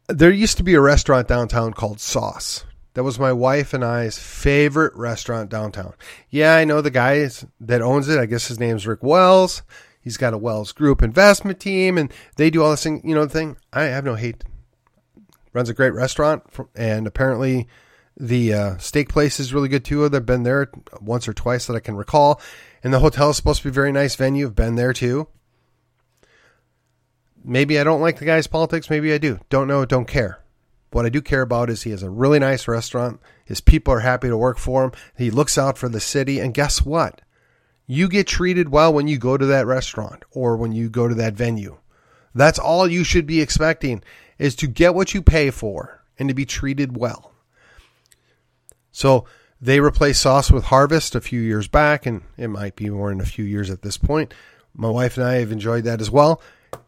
there 0.06 0.30
used 0.30 0.58
to 0.58 0.62
be 0.62 0.74
a 0.74 0.80
restaurant 0.80 1.26
downtown 1.26 1.72
called 1.72 1.98
Sauce. 1.98 2.64
That 2.98 3.04
was 3.04 3.20
my 3.20 3.32
wife 3.32 3.74
and 3.74 3.84
I's 3.84 4.18
favorite 4.18 4.92
restaurant 4.96 5.50
downtown. 5.50 5.94
Yeah, 6.30 6.56
I 6.56 6.64
know 6.64 6.80
the 6.80 6.90
guy 6.90 7.30
that 7.60 7.80
owns 7.80 8.08
it. 8.08 8.18
I 8.18 8.26
guess 8.26 8.48
his 8.48 8.58
name's 8.58 8.88
Rick 8.88 9.04
Wells. 9.04 9.62
He's 10.00 10.16
got 10.16 10.34
a 10.34 10.36
Wells 10.36 10.72
Group 10.72 11.00
investment 11.00 11.60
team, 11.60 11.96
and 11.96 12.12
they 12.34 12.50
do 12.50 12.60
all 12.60 12.72
this 12.72 12.82
thing. 12.82 13.00
You 13.04 13.14
know, 13.14 13.24
the 13.24 13.32
thing. 13.32 13.56
I 13.72 13.84
have 13.84 14.04
no 14.04 14.16
hate. 14.16 14.42
Runs 15.52 15.68
a 15.68 15.74
great 15.74 15.94
restaurant, 15.94 16.42
and 16.74 17.06
apparently 17.06 17.68
the 18.16 18.52
uh, 18.52 18.76
steak 18.78 19.10
place 19.10 19.38
is 19.38 19.54
really 19.54 19.68
good 19.68 19.84
too. 19.84 20.04
I've 20.04 20.26
been 20.26 20.42
there 20.42 20.68
once 21.00 21.28
or 21.28 21.32
twice 21.32 21.68
that 21.68 21.76
I 21.76 21.80
can 21.80 21.94
recall, 21.94 22.40
and 22.82 22.92
the 22.92 22.98
hotel 22.98 23.30
is 23.30 23.36
supposed 23.36 23.62
to 23.62 23.68
be 23.68 23.70
a 23.70 23.72
very 23.72 23.92
nice 23.92 24.16
venue. 24.16 24.48
I've 24.48 24.56
been 24.56 24.74
there 24.74 24.92
too. 24.92 25.28
Maybe 27.44 27.78
I 27.78 27.84
don't 27.84 28.00
like 28.00 28.18
the 28.18 28.24
guy's 28.24 28.48
politics. 28.48 28.90
Maybe 28.90 29.12
I 29.12 29.18
do. 29.18 29.38
Don't 29.50 29.68
know. 29.68 29.84
Don't 29.84 30.08
care. 30.08 30.40
What 30.90 31.04
I 31.04 31.10
do 31.10 31.20
care 31.20 31.42
about 31.42 31.70
is 31.70 31.82
he 31.82 31.90
has 31.90 32.02
a 32.02 32.10
really 32.10 32.38
nice 32.38 32.66
restaurant. 32.66 33.20
His 33.44 33.60
people 33.60 33.92
are 33.92 34.00
happy 34.00 34.28
to 34.28 34.36
work 34.36 34.58
for 34.58 34.84
him. 34.84 34.92
He 35.16 35.30
looks 35.30 35.58
out 35.58 35.76
for 35.76 35.88
the 35.88 36.00
city. 36.00 36.40
And 36.40 36.54
guess 36.54 36.82
what? 36.82 37.20
You 37.86 38.08
get 38.08 38.26
treated 38.26 38.70
well 38.70 38.92
when 38.92 39.08
you 39.08 39.18
go 39.18 39.36
to 39.36 39.46
that 39.46 39.66
restaurant 39.66 40.24
or 40.30 40.56
when 40.56 40.72
you 40.72 40.88
go 40.88 41.08
to 41.08 41.14
that 41.16 41.34
venue. 41.34 41.78
That's 42.34 42.58
all 42.58 42.86
you 42.86 43.04
should 43.04 43.26
be 43.26 43.40
expecting 43.40 44.02
is 44.38 44.54
to 44.56 44.66
get 44.66 44.94
what 44.94 45.14
you 45.14 45.22
pay 45.22 45.50
for 45.50 46.04
and 46.18 46.28
to 46.28 46.34
be 46.34 46.44
treated 46.44 46.96
well. 46.96 47.32
So 48.92 49.24
they 49.60 49.80
replaced 49.80 50.22
sauce 50.22 50.50
with 50.50 50.64
harvest 50.64 51.14
a 51.14 51.20
few 51.20 51.40
years 51.40 51.68
back, 51.68 52.06
and 52.06 52.22
it 52.36 52.48
might 52.48 52.76
be 52.76 52.90
more 52.90 53.10
in 53.10 53.20
a 53.20 53.26
few 53.26 53.44
years 53.44 53.70
at 53.70 53.82
this 53.82 53.96
point. 53.96 54.32
My 54.74 54.90
wife 54.90 55.16
and 55.16 55.26
I 55.26 55.34
have 55.34 55.50
enjoyed 55.50 55.84
that 55.84 56.00
as 56.00 56.10
well 56.10 56.40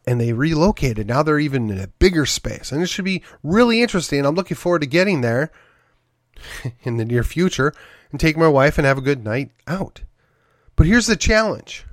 and 0.07 0.21
they 0.21 0.33
relocated. 0.33 1.07
Now 1.07 1.23
they're 1.23 1.38
even 1.38 1.71
in 1.71 1.79
a 1.79 1.87
bigger 1.87 2.27
space, 2.27 2.73
and 2.73 2.83
it 2.83 2.87
should 2.87 3.05
be 3.05 3.23
really 3.43 3.83
interesting. 3.83 4.25
I'm 4.25 4.35
looking 4.35 4.57
forward 4.57 4.81
to 4.81 4.87
getting 4.87 5.21
there 5.21 5.51
in 6.83 6.97
the 6.97 7.05
near 7.05 7.23
future 7.23 7.73
and 8.11 8.21
take 8.21 8.37
my 8.37 8.49
wife 8.49 8.79
and 8.79 8.87
have 8.87 8.99
a 8.99 9.03
good 9.03 9.25
night 9.25 9.51
out. 9.66 10.03
But 10.77 10.87
here's 10.87 11.07
the 11.07 11.16
challenge. 11.16 11.85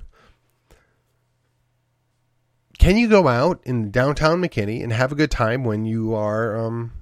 Can 2.78 2.96
you 2.96 3.08
go 3.08 3.28
out 3.28 3.60
in 3.64 3.90
downtown 3.90 4.40
McKinney 4.40 4.82
and 4.82 4.92
have 4.92 5.12
a 5.12 5.16
good 5.16 5.30
time 5.30 5.64
when 5.64 5.84
you 5.84 6.14
are 6.14 6.56
um, 6.56 6.92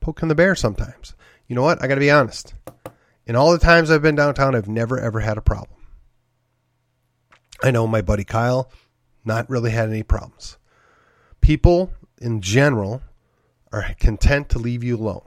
poking 0.00 0.28
the 0.28 0.34
bear 0.34 0.54
sometimes? 0.54 1.14
You 1.48 1.56
know 1.56 1.62
what? 1.62 1.82
I 1.82 1.88
got 1.88 1.96
to 1.96 2.00
be 2.00 2.10
honest. 2.10 2.54
In 3.26 3.36
all 3.36 3.52
the 3.52 3.58
times 3.58 3.90
I've 3.90 4.02
been 4.02 4.14
downtown, 4.14 4.54
I've 4.54 4.68
never 4.68 4.98
ever 4.98 5.20
had 5.20 5.36
a 5.36 5.42
problem. 5.42 5.80
I 7.62 7.70
know 7.70 7.86
my 7.86 8.02
buddy 8.02 8.24
Kyle 8.24 8.70
not 9.24 9.48
really 9.48 9.70
had 9.70 9.88
any 9.88 10.02
problems. 10.02 10.58
People 11.40 11.92
in 12.20 12.40
general 12.40 13.02
are 13.72 13.94
content 13.98 14.48
to 14.50 14.58
leave 14.58 14.84
you 14.84 14.96
alone. 14.96 15.22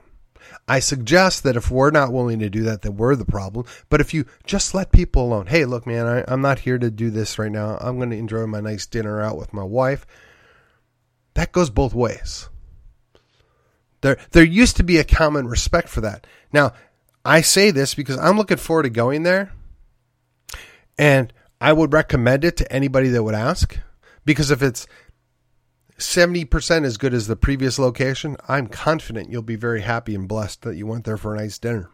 I 0.66 0.80
suggest 0.80 1.42
that 1.42 1.56
if 1.56 1.70
we're 1.70 1.90
not 1.90 2.12
willing 2.12 2.38
to 2.38 2.50
do 2.50 2.62
that, 2.62 2.82
that 2.82 2.92
we're 2.92 3.16
the 3.16 3.24
problem. 3.24 3.66
But 3.88 4.00
if 4.00 4.14
you 4.14 4.24
just 4.44 4.74
let 4.74 4.92
people 4.92 5.24
alone, 5.24 5.46
hey, 5.46 5.64
look, 5.64 5.86
man, 5.86 6.06
I, 6.06 6.32
am 6.32 6.40
not 6.40 6.60
here 6.60 6.78
to 6.78 6.90
do 6.90 7.10
this 7.10 7.38
right 7.38 7.52
now. 7.52 7.76
I'm 7.80 7.96
going 7.96 8.10
to 8.10 8.16
enjoy 8.16 8.46
my 8.46 8.60
nice 8.60 8.86
dinner 8.86 9.20
out 9.20 9.36
with 9.36 9.52
my 9.52 9.62
wife. 9.62 10.06
That 11.34 11.52
goes 11.52 11.70
both 11.70 11.94
ways. 11.94 12.48
There, 14.00 14.18
there 14.30 14.44
used 14.44 14.76
to 14.76 14.84
be 14.84 14.98
a 14.98 15.04
common 15.04 15.48
respect 15.48 15.88
for 15.88 16.00
that. 16.02 16.26
Now, 16.52 16.72
I 17.24 17.40
say 17.40 17.70
this 17.70 17.94
because 17.94 18.18
I'm 18.18 18.36
looking 18.36 18.56
forward 18.56 18.84
to 18.84 18.90
going 18.90 19.22
there, 19.22 19.52
and 20.96 21.32
I 21.60 21.72
would 21.72 21.92
recommend 21.92 22.44
it 22.44 22.56
to 22.58 22.72
anybody 22.72 23.08
that 23.10 23.22
would 23.22 23.34
ask. 23.34 23.78
Because 24.28 24.50
if 24.50 24.62
it's 24.62 24.86
70% 25.96 26.84
as 26.84 26.98
good 26.98 27.14
as 27.14 27.28
the 27.28 27.34
previous 27.34 27.78
location, 27.78 28.36
I'm 28.46 28.66
confident 28.66 29.30
you'll 29.30 29.40
be 29.40 29.56
very 29.56 29.80
happy 29.80 30.14
and 30.14 30.28
blessed 30.28 30.60
that 30.64 30.76
you 30.76 30.86
went 30.86 31.06
there 31.06 31.16
for 31.16 31.34
a 31.34 31.38
nice 31.38 31.56
dinner. 31.56 31.88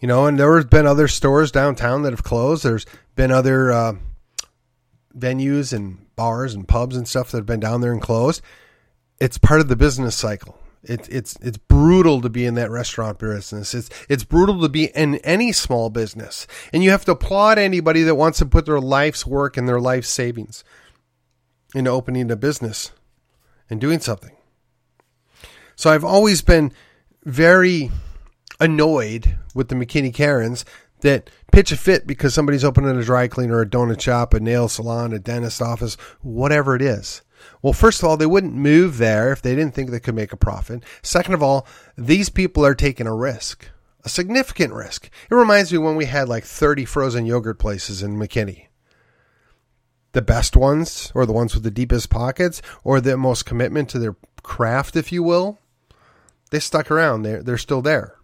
You 0.00 0.08
know, 0.08 0.26
and 0.26 0.40
there 0.40 0.56
have 0.56 0.68
been 0.68 0.88
other 0.88 1.06
stores 1.06 1.52
downtown 1.52 2.02
that 2.02 2.12
have 2.12 2.24
closed. 2.24 2.64
There's 2.64 2.84
been 3.14 3.30
other 3.30 3.70
uh, 3.70 3.92
venues 5.16 5.72
and 5.72 6.04
bars 6.16 6.52
and 6.52 6.66
pubs 6.66 6.96
and 6.96 7.06
stuff 7.06 7.30
that 7.30 7.38
have 7.38 7.46
been 7.46 7.60
down 7.60 7.80
there 7.80 7.92
and 7.92 8.02
closed. 8.02 8.42
It's 9.20 9.38
part 9.38 9.60
of 9.60 9.68
the 9.68 9.76
business 9.76 10.16
cycle. 10.16 10.58
It's 10.84 11.08
it's 11.08 11.36
it's 11.40 11.58
brutal 11.58 12.20
to 12.22 12.28
be 12.28 12.44
in 12.44 12.54
that 12.54 12.70
restaurant 12.70 13.18
business. 13.18 13.72
It's 13.72 13.88
it's 14.08 14.24
brutal 14.24 14.60
to 14.62 14.68
be 14.68 14.86
in 14.86 15.16
any 15.16 15.52
small 15.52 15.90
business, 15.90 16.46
and 16.72 16.82
you 16.82 16.90
have 16.90 17.04
to 17.04 17.12
applaud 17.12 17.58
anybody 17.58 18.02
that 18.02 18.16
wants 18.16 18.38
to 18.38 18.46
put 18.46 18.66
their 18.66 18.80
life's 18.80 19.24
work 19.24 19.56
and 19.56 19.68
their 19.68 19.80
life 19.80 20.04
savings 20.04 20.64
into 21.74 21.90
opening 21.90 22.30
a 22.30 22.36
business 22.36 22.90
and 23.70 23.80
doing 23.80 24.00
something. 24.00 24.36
So 25.76 25.90
I've 25.90 26.04
always 26.04 26.42
been 26.42 26.72
very 27.24 27.90
annoyed 28.60 29.38
with 29.54 29.68
the 29.68 29.74
McKinney 29.74 30.12
Karens 30.12 30.64
that 31.00 31.30
pitch 31.52 31.72
a 31.72 31.76
fit 31.76 32.06
because 32.06 32.34
somebody's 32.34 32.64
opening 32.64 32.96
a 32.96 33.02
dry 33.02 33.28
cleaner, 33.28 33.60
a 33.60 33.66
donut 33.66 34.00
shop, 34.00 34.34
a 34.34 34.40
nail 34.40 34.68
salon, 34.68 35.12
a 35.12 35.18
dentist 35.18 35.62
office, 35.62 35.96
whatever 36.20 36.74
it 36.74 36.82
is. 36.82 37.22
Well, 37.60 37.72
first 37.72 38.02
of 38.02 38.08
all, 38.08 38.16
they 38.16 38.26
wouldn't 38.26 38.54
move 38.54 38.98
there 38.98 39.32
if 39.32 39.42
they 39.42 39.54
didn't 39.54 39.74
think 39.74 39.90
they 39.90 40.00
could 40.00 40.14
make 40.14 40.32
a 40.32 40.36
profit. 40.36 40.82
Second 41.02 41.34
of 41.34 41.42
all, 41.42 41.66
these 41.96 42.28
people 42.28 42.64
are 42.64 42.74
taking 42.74 43.06
a 43.06 43.14
risk, 43.14 43.68
a 44.04 44.08
significant 44.08 44.72
risk. 44.72 45.10
It 45.30 45.34
reminds 45.34 45.72
me 45.72 45.78
when 45.78 45.96
we 45.96 46.06
had 46.06 46.28
like 46.28 46.44
30 46.44 46.84
frozen 46.84 47.26
yogurt 47.26 47.58
places 47.58 48.02
in 48.02 48.16
McKinney. 48.16 48.66
The 50.12 50.22
best 50.22 50.56
ones, 50.56 51.10
or 51.14 51.24
the 51.24 51.32
ones 51.32 51.54
with 51.54 51.64
the 51.64 51.70
deepest 51.70 52.10
pockets, 52.10 52.60
or 52.84 53.00
the 53.00 53.16
most 53.16 53.46
commitment 53.46 53.88
to 53.90 53.98
their 53.98 54.16
craft, 54.42 54.96
if 54.96 55.10
you 55.10 55.22
will, 55.22 55.58
they 56.50 56.60
stuck 56.60 56.90
around. 56.90 57.22
They're, 57.22 57.42
they're 57.42 57.58
still 57.58 57.80
there. 57.80 58.16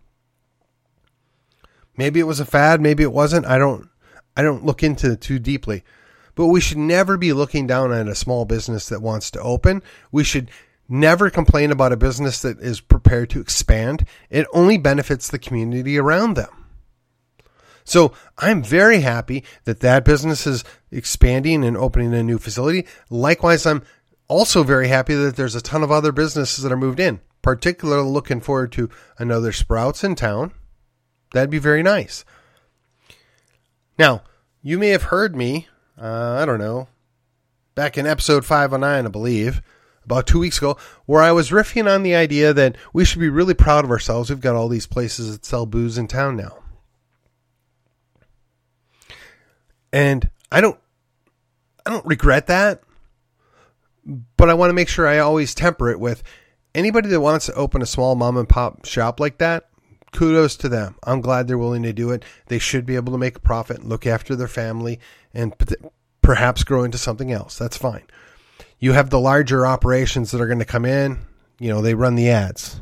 Maybe 1.97 2.21
it 2.21 2.27
was 2.27 2.41
a 2.41 2.45
fad, 2.45 2.81
maybe 2.81 3.03
it 3.03 3.13
wasn't. 3.13 3.47
I 3.47 3.59
don't 3.59 3.89
I 4.39 4.43
don't 4.43 4.65
look 4.65 4.85
into 4.85 5.13
it 5.13 5.21
too 5.21 5.41
deeply. 5.41 5.83
But 6.38 6.46
we 6.46 6.61
should 6.61 6.79
never 6.79 7.16
be 7.16 7.33
looking 7.33 7.66
down 7.66 7.90
on 7.90 8.07
a 8.07 8.14
small 8.14 8.44
business 8.44 8.88
that 8.90 9.03
wants 9.03 9.29
to 9.33 9.40
open. 9.40 9.83
We 10.12 10.22
should 10.22 10.53
never 10.88 11.31
complain 11.31 11.72
about 11.72 11.92
a 11.92 11.96
business 11.96 12.40
that 12.42 12.61
is 12.61 12.81
prepared 12.81 13.31
to 13.31 13.40
expand. 13.40 14.07
It 14.31 14.46
only 14.53 14.79
benefits 14.79 15.27
the 15.27 15.40
community 15.40 15.98
around 15.98 16.35
them. 16.35 16.66
So 17.83 18.12
I'm 18.38 18.62
very 18.62 19.01
happy 19.01 19.42
that 19.64 19.81
that 19.81 20.05
business 20.05 20.46
is 20.46 20.62
expanding 20.92 21.64
and 21.64 21.77
opening 21.77 22.14
a 22.14 22.22
new 22.22 22.38
facility. 22.38 22.87
Likewise, 23.11 23.66
I'm 23.66 23.83
also 24.29 24.62
very 24.62 24.87
happy 24.87 25.16
that 25.16 25.35
there's 25.35 25.57
a 25.57 25.61
ton 25.61 25.83
of 25.83 25.90
other 25.90 26.12
businesses 26.12 26.62
that 26.62 26.70
are 26.70 26.77
moved 26.77 27.01
in, 27.01 27.20
particularly 27.42 28.09
looking 28.09 28.40
forward 28.40 28.70
to 28.72 28.88
another 29.18 29.51
Sprouts 29.51 30.05
in 30.05 30.14
town. 30.14 30.53
That'd 31.33 31.51
be 31.51 31.59
very 31.59 31.83
nice. 31.83 32.24
Now, 33.98 34.22
you 34.62 34.79
may 34.79 34.90
have 34.90 35.03
heard 35.05 35.35
me 35.35 35.66
uh, 36.01 36.39
I 36.41 36.45
don't 36.45 36.59
know, 36.59 36.89
back 37.75 37.99
in 37.99 38.07
episode 38.07 38.45
509, 38.45 39.07
I 39.07 39.09
believe, 39.09 39.63
about 40.05 40.27
two 40.27 40.39
weeks 40.39 40.59
ago, 40.59 40.77
where 41.07 41.23
I 41.23 41.33
was 41.33 41.51
riffing 41.51 41.93
on 41.93 42.03
the 42.03 42.15
idea 42.15 42.53
that 42.53 42.77
we 42.93 43.05
should 43.05 43.21
be 43.21 43.29
really 43.29 43.55
proud 43.55 43.85
of 43.85 43.91
ourselves. 43.91 44.31
We've 44.31 44.41
got 44.41 44.57
all 44.57 44.69
these 44.69 44.87
places 44.87 45.33
that 45.33 45.45
sell 45.45 45.67
booze 45.67 45.99
in 45.99 46.09
town 46.09 46.37
now. 46.37 46.59
And 49.93 50.31
I 50.53 50.61
don't 50.61 50.79
I 51.87 51.91
don't 51.91 52.05
regret 52.05 52.49
that, 52.49 52.83
but 54.37 54.51
I 54.51 54.55
want 54.55 54.69
to 54.71 54.75
make 54.75 54.89
sure 54.89 55.07
I 55.07 55.19
always 55.19 55.55
temper 55.55 55.89
it 55.91 55.99
with 55.99 56.23
anybody 56.75 57.09
that 57.09 57.21
wants 57.21 57.47
to 57.47 57.55
open 57.55 57.81
a 57.81 57.87
small 57.87 58.15
mom 58.15 58.37
and 58.37 58.49
pop 58.49 58.85
shop 58.85 59.21
like 59.21 59.39
that, 59.39 59.69
kudos 60.13 60.57
to 60.57 60.69
them. 60.69 60.97
I'm 61.03 61.21
glad 61.21 61.49
they're 61.49 61.57
willing 61.57 61.85
to 61.85 61.93
do 61.93 62.11
it. 62.11 62.25
They 62.49 62.59
should 62.59 62.85
be 62.85 62.97
able 62.97 63.13
to 63.13 63.19
make 63.19 63.37
a 63.37 63.41
profit, 63.41 63.85
look 63.85 64.07
after 64.07 64.37
their 64.37 64.49
family, 64.49 65.01
and 65.35 65.55
perhaps 66.23 66.64
grow 66.64 66.85
into 66.85 66.99
something 66.99 67.33
else. 67.33 67.59
That's 67.59 67.77
fine. 67.77 68.05
You 68.79 68.93
have 68.93 69.11
the 69.11 69.21
larger 69.21 69.67
operations 69.67 70.31
that 70.31 70.41
are 70.41 70.47
going 70.47 70.59
to 70.59 70.64
come 70.64 70.85
in. 70.85 71.19
You 71.59 71.71
know, 71.71 71.83
they 71.83 71.95
run 71.95 72.14
the 72.14 72.31
ads. 72.31 72.81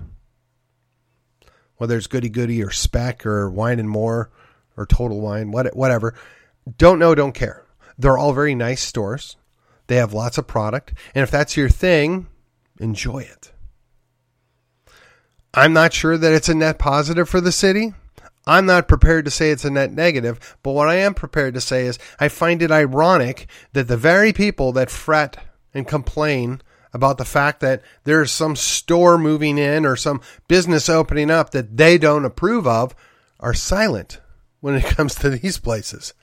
Whether 1.76 1.96
it's 1.96 2.06
Goody 2.06 2.28
Goody 2.28 2.62
or 2.62 2.70
Spec 2.70 3.24
or 3.26 3.50
Wine 3.50 3.78
and 3.78 3.88
More 3.88 4.30
or 4.76 4.86
Total 4.86 5.20
Wine, 5.20 5.50
whatever. 5.50 6.14
Don't 6.76 6.98
know, 6.98 7.14
don't 7.14 7.34
care. 7.34 7.64
They're 7.98 8.18
all 8.18 8.34
very 8.34 8.54
nice 8.54 8.82
stores. 8.82 9.36
They 9.86 9.96
have 9.96 10.12
lots 10.12 10.36
of 10.36 10.46
product. 10.46 10.92
And 11.14 11.22
if 11.22 11.30
that's 11.30 11.56
your 11.56 11.68
thing, 11.68 12.26
enjoy 12.78 13.20
it. 13.20 13.52
I'm 15.54 15.72
not 15.72 15.94
sure 15.94 16.18
that 16.18 16.32
it's 16.32 16.50
a 16.50 16.54
net 16.54 16.78
positive 16.78 17.28
for 17.28 17.40
the 17.40 17.52
city. 17.52 17.94
I'm 18.46 18.66
not 18.66 18.88
prepared 18.88 19.24
to 19.24 19.30
say 19.30 19.50
it's 19.50 19.64
a 19.64 19.70
net 19.70 19.92
negative, 19.92 20.56
but 20.62 20.72
what 20.72 20.88
I 20.88 20.96
am 20.96 21.14
prepared 21.14 21.54
to 21.54 21.60
say 21.60 21.86
is 21.86 21.98
I 22.20 22.28
find 22.28 22.62
it 22.62 22.70
ironic 22.70 23.48
that 23.72 23.88
the 23.88 23.96
very 23.96 24.32
people 24.32 24.72
that 24.72 24.90
fret 24.90 25.38
and 25.74 25.86
complain 25.86 26.62
about 26.92 27.18
the 27.18 27.24
fact 27.24 27.60
that 27.60 27.82
there's 28.04 28.30
some 28.30 28.56
store 28.56 29.18
moving 29.18 29.58
in 29.58 29.84
or 29.84 29.96
some 29.96 30.20
business 30.48 30.88
opening 30.88 31.30
up 31.30 31.50
that 31.50 31.76
they 31.76 31.98
don't 31.98 32.24
approve 32.24 32.66
of 32.66 32.94
are 33.40 33.52
silent 33.52 34.20
when 34.60 34.74
it 34.74 34.84
comes 34.96 35.14
to 35.16 35.30
these 35.30 35.58
places. 35.58 36.14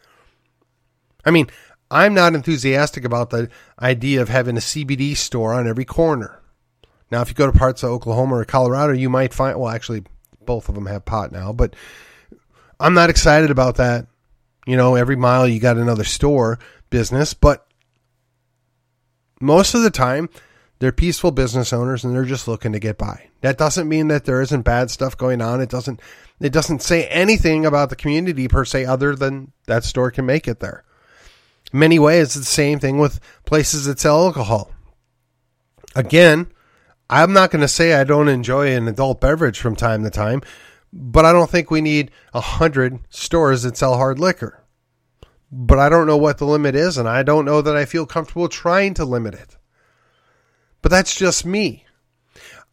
I 1.25 1.31
mean, 1.31 1.47
I'm 1.91 2.13
not 2.13 2.33
enthusiastic 2.33 3.05
about 3.05 3.29
the 3.29 3.49
idea 3.79 4.21
of 4.21 4.29
having 4.29 4.57
a 4.57 4.61
CBD 4.61 5.15
store 5.15 5.53
on 5.53 5.67
every 5.67 5.85
corner. 5.85 6.41
Now, 7.11 7.21
if 7.21 7.29
you 7.29 7.35
go 7.35 7.45
to 7.45 7.57
parts 7.57 7.83
of 7.83 7.91
Oklahoma 7.91 8.37
or 8.37 8.45
Colorado, 8.45 8.93
you 8.93 9.09
might 9.09 9.33
find, 9.33 9.59
well, 9.59 9.69
actually, 9.69 10.03
both 10.43 10.69
of 10.69 10.75
them 10.75 10.87
have 10.87 11.05
pot 11.05 11.31
now, 11.31 11.53
but 11.53 11.75
I'm 12.79 12.93
not 12.93 13.09
excited 13.09 13.51
about 13.51 13.75
that. 13.75 14.07
You 14.65 14.77
know, 14.77 14.95
every 14.95 15.15
mile 15.15 15.47
you 15.47 15.59
got 15.59 15.77
another 15.77 16.03
store 16.03 16.59
business, 16.89 17.33
but 17.33 17.67
most 19.41 19.73
of 19.73 19.83
the 19.83 19.91
time, 19.91 20.29
they're 20.79 20.91
peaceful 20.91 21.31
business 21.31 21.71
owners 21.73 22.03
and 22.03 22.13
they're 22.13 22.25
just 22.25 22.47
looking 22.47 22.73
to 22.73 22.79
get 22.79 22.97
by. 22.97 23.29
That 23.41 23.57
doesn't 23.57 23.87
mean 23.87 24.07
that 24.09 24.25
there 24.25 24.41
isn't 24.41 24.63
bad 24.63 24.91
stuff 24.91 25.17
going 25.17 25.41
on. 25.41 25.61
It 25.61 25.69
doesn't 25.69 26.01
it 26.39 26.51
doesn't 26.51 26.81
say 26.81 27.05
anything 27.07 27.65
about 27.65 27.89
the 27.89 27.95
community 27.95 28.47
per 28.47 28.65
se 28.65 28.85
other 28.85 29.15
than 29.15 29.53
that 29.65 29.83
store 29.83 30.11
can 30.11 30.25
make 30.25 30.47
it 30.47 30.59
there. 30.59 30.83
In 31.71 31.79
many 31.79 31.99
ways 31.99 32.35
it's 32.35 32.35
the 32.35 32.43
same 32.43 32.79
thing 32.79 32.97
with 32.97 33.19
places 33.45 33.85
that 33.85 33.99
sell 33.99 34.25
alcohol. 34.25 34.71
Again, 35.95 36.47
I'm 37.09 37.33
not 37.33 37.51
going 37.51 37.61
to 37.61 37.67
say 37.67 37.93
I 37.93 38.03
don't 38.03 38.27
enjoy 38.27 38.75
an 38.75 38.87
adult 38.87 39.21
beverage 39.21 39.59
from 39.59 39.75
time 39.75 40.03
to 40.03 40.09
time, 40.09 40.41
but 40.95 41.25
I 41.25 41.31
don't 41.31 41.49
think 41.49 41.71
we 41.71 41.81
need 41.81 42.11
a 42.33 42.39
hundred 42.39 42.99
stores 43.09 43.63
that 43.63 43.75
sell 43.75 43.97
hard 43.97 44.19
liquor. 44.19 44.63
But 45.51 45.79
I 45.79 45.89
don't 45.89 46.07
know 46.07 46.17
what 46.17 46.37
the 46.37 46.45
limit 46.45 46.75
is, 46.75 46.97
and 46.97 47.09
I 47.09 47.23
don't 47.23 47.45
know 47.45 47.61
that 47.61 47.75
I 47.75 47.85
feel 47.85 48.05
comfortable 48.05 48.47
trying 48.47 48.93
to 48.95 49.05
limit 49.05 49.33
it. 49.33 49.57
But 50.81 50.91
that's 50.91 51.15
just 51.15 51.45
me. 51.45 51.85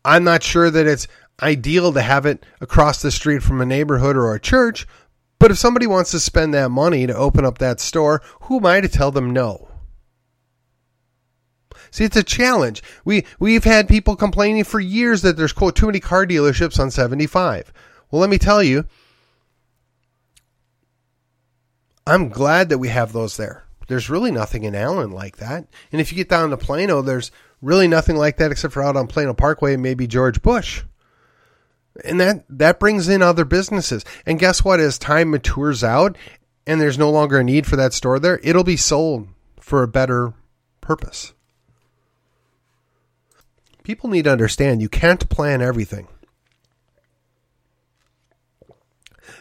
I'm 0.05 0.25
not 0.25 0.43
sure 0.43 0.71
that 0.71 0.87
it's 0.87 1.09
ideal 1.43 1.93
to 1.95 2.03
have 2.03 2.27
it 2.27 2.45
across 2.61 3.01
the 3.01 3.11
street 3.11 3.43
from 3.43 3.61
a 3.61 3.67
neighborhood 3.67 4.17
or 4.17 4.35
a 4.35 4.41
church, 4.41 4.87
but 5.39 5.51
if 5.51 5.59
somebody 5.59 5.87
wants 5.87 6.11
to 6.11 6.21
spend 6.21 6.53
that 6.53 6.71
money 6.71 7.07
to 7.07 7.17
open 7.17 7.47
up 7.47 7.59
that 7.59 7.81
store, 7.81 8.23
who 8.43 8.59
am 8.59 8.67
I 8.67 8.81
to 8.83 8.89
tell 8.89 9.11
them 9.11 9.31
no? 9.31 9.69
See, 11.91 12.05
it's 12.05 12.17
a 12.17 12.23
challenge. 12.23 12.83
We 13.05 13.25
we've 13.39 13.65
had 13.65 13.89
people 13.89 14.15
complaining 14.17 14.65
for 14.65 14.79
years 14.79 15.23
that 15.23 15.37
there's 15.37 15.53
quote 15.53 15.75
too 15.75 15.87
many 15.87 16.01
car 16.01 16.27
dealerships 16.27 16.79
on 16.79 16.91
75. 16.91 17.73
Well, 18.11 18.21
let 18.21 18.31
me 18.31 18.39
tell 18.39 18.63
you, 18.63 18.87
I'm 22.07 22.29
glad 22.29 22.69
that 22.71 22.79
we 22.79 22.89
have 22.89 23.13
those 23.13 23.37
there. 23.37 23.65
There's 23.87 24.11
really 24.11 24.31
nothing 24.31 24.65
in 24.65 24.75
Allen 24.75 25.11
like 25.11 25.39
that. 25.39 25.67
And 25.93 26.01
if 26.01 26.13
you 26.13 26.17
get 26.17 26.29
down 26.29 26.51
to 26.51 26.57
Plano, 26.57 27.03
there's 27.03 27.31
really 27.61 27.89
nothing 27.89 28.17
like 28.17 28.37
that 28.39 28.51
except 28.51 28.75
for 28.75 28.83
out 28.83 28.97
on 28.97 29.07
Plano 29.07 29.35
Parkway 29.35 29.75
and 29.75 29.83
maybe 29.83 30.07
George 30.07 30.43
Bush. 30.43 30.83
And 32.05 32.21
that 32.21 32.45
that 32.49 32.81
brings 32.81 33.09
in 33.09 33.21
other 33.21 33.45
businesses. 33.45 34.05
And 34.25 34.39
guess 34.39 34.65
what? 34.65 34.81
As 34.81 34.99
time 34.99 35.31
matures 35.31 35.83
out 35.83 36.17
and 36.67 36.81
there's 36.81 36.99
no 36.99 37.11
longer 37.11 37.39
a 37.39 37.45
need 37.45 37.67
for 37.67 37.77
that 37.77 37.93
store 37.93 38.19
there, 38.19 38.39
it'll 38.43 38.65
be 38.65 38.77
sold 38.77 39.29
for 39.59 39.83
a 39.83 39.89
better 39.89 40.35
purpose. 40.81 41.33
People 43.83 44.09
need 44.09 44.25
to 44.25 44.33
understand 44.33 44.83
you 44.83 44.89
can't 44.89 45.29
plan 45.29 45.63
everything. 45.63 46.07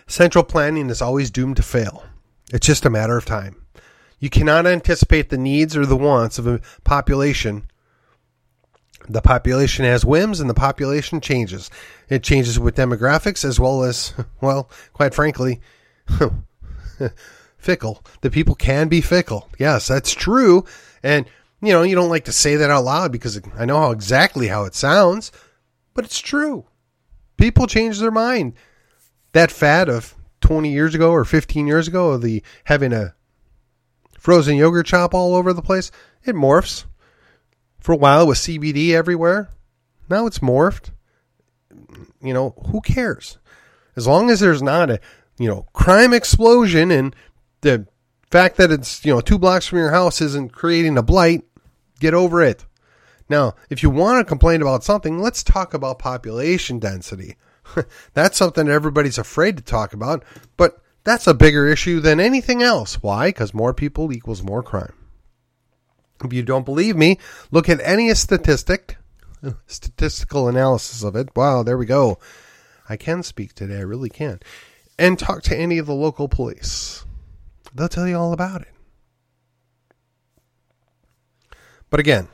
Central 0.09 0.43
planning 0.43 0.89
is 0.89 1.03
always 1.03 1.29
doomed 1.29 1.55
to 1.57 1.63
fail. 1.63 2.03
It's 2.51 2.65
just 2.65 2.83
a 2.83 2.89
matter 2.89 3.15
of 3.15 3.25
time. 3.25 3.63
You 4.17 4.31
cannot 4.31 4.65
anticipate 4.65 5.29
the 5.29 5.37
needs 5.37 5.77
or 5.77 5.85
the 5.85 5.95
wants 5.95 6.39
of 6.39 6.47
a 6.47 6.61
population. 6.83 7.69
The 9.07 9.21
population 9.21 9.85
has 9.85 10.03
whims 10.03 10.39
and 10.39 10.49
the 10.49 10.55
population 10.55 11.21
changes. 11.21 11.69
It 12.09 12.23
changes 12.23 12.59
with 12.59 12.75
demographics 12.75 13.45
as 13.45 13.59
well 13.59 13.83
as, 13.83 14.15
well, 14.41 14.71
quite 14.93 15.13
frankly, 15.13 15.61
fickle. 17.59 18.03
The 18.21 18.31
people 18.31 18.55
can 18.55 18.87
be 18.87 19.01
fickle. 19.01 19.47
Yes, 19.59 19.87
that's 19.87 20.13
true. 20.13 20.65
And 21.03 21.27
you 21.61 21.71
know, 21.71 21.83
you 21.83 21.93
don't 21.93 22.09
like 22.09 22.25
to 22.25 22.31
say 22.31 22.55
that 22.55 22.71
out 22.71 22.83
loud 22.83 23.11
because 23.11 23.39
I 23.55 23.65
know 23.65 23.79
how 23.79 23.91
exactly 23.91 24.47
how 24.47 24.63
it 24.63 24.73
sounds, 24.73 25.31
but 25.93 26.03
it's 26.03 26.19
true. 26.19 26.65
People 27.37 27.67
change 27.67 27.99
their 27.99 28.11
mind. 28.11 28.55
That 29.33 29.51
fad 29.51 29.89
of 29.89 30.15
20 30.41 30.71
years 30.71 30.95
ago 30.95 31.11
or 31.11 31.25
15 31.25 31.67
years 31.67 31.87
ago 31.87 32.11
of 32.11 32.21
the 32.21 32.43
having 32.65 32.93
a 32.93 33.13
frozen 34.17 34.55
yogurt 34.55 34.87
shop 34.87 35.13
all 35.13 35.35
over 35.35 35.53
the 35.53 35.61
place, 35.61 35.91
it 36.23 36.35
morphs. 36.35 36.85
For 37.79 37.93
a 37.93 37.97
while 37.97 38.23
it 38.23 38.27
was 38.27 38.39
CBD 38.39 38.91
everywhere. 38.91 39.49
Now 40.09 40.25
it's 40.25 40.39
morphed. 40.39 40.91
You 42.21 42.33
know, 42.33 42.55
who 42.71 42.81
cares? 42.81 43.37
As 43.95 44.07
long 44.07 44.29
as 44.29 44.39
there's 44.39 44.61
not 44.61 44.89
a, 44.89 44.99
you 45.37 45.47
know, 45.47 45.67
crime 45.73 46.13
explosion 46.13 46.91
and 46.91 47.15
the 47.61 47.87
fact 48.31 48.57
that 48.57 48.71
it's, 48.71 49.05
you 49.05 49.13
know, 49.13 49.21
two 49.21 49.37
blocks 49.37 49.67
from 49.67 49.79
your 49.79 49.91
house 49.91 50.21
isn't 50.21 50.51
creating 50.51 50.97
a 50.97 51.03
blight, 51.03 51.43
Get 51.99 52.13
over 52.13 52.41
it. 52.41 52.65
Now, 53.29 53.55
if 53.69 53.83
you 53.83 53.89
want 53.89 54.19
to 54.19 54.27
complain 54.27 54.61
about 54.61 54.83
something, 54.83 55.19
let's 55.19 55.43
talk 55.43 55.73
about 55.73 55.99
population 55.99 56.79
density. 56.79 57.35
that's 58.13 58.37
something 58.37 58.67
everybody's 58.67 59.17
afraid 59.17 59.57
to 59.57 59.63
talk 59.63 59.93
about, 59.93 60.23
but 60.57 60.81
that's 61.03 61.27
a 61.27 61.33
bigger 61.33 61.67
issue 61.67 61.99
than 61.99 62.19
anything 62.19 62.61
else. 62.61 63.01
Why? 63.01 63.29
Because 63.29 63.53
more 63.53 63.73
people 63.73 64.11
equals 64.11 64.43
more 64.43 64.63
crime. 64.63 64.93
If 66.23 66.33
you 66.33 66.43
don't 66.43 66.65
believe 66.65 66.97
me, 66.97 67.17
look 67.51 67.69
at 67.69 67.79
any 67.81 68.13
statistic, 68.13 68.97
statistical 69.67 70.47
analysis 70.47 71.03
of 71.03 71.15
it. 71.15 71.29
Wow, 71.35 71.63
there 71.63 71.77
we 71.77 71.85
go. 71.85 72.19
I 72.89 72.97
can 72.97 73.23
speak 73.23 73.53
today, 73.53 73.77
I 73.77 73.81
really 73.81 74.09
can. 74.09 74.39
And 74.97 75.17
talk 75.17 75.43
to 75.43 75.57
any 75.57 75.77
of 75.77 75.85
the 75.85 75.93
local 75.93 76.27
police. 76.27 77.05
They'll 77.73 77.87
tell 77.87 78.07
you 78.07 78.17
all 78.17 78.33
about 78.33 78.61
it. 78.61 78.73
But 81.89 81.99
again, 81.99 82.27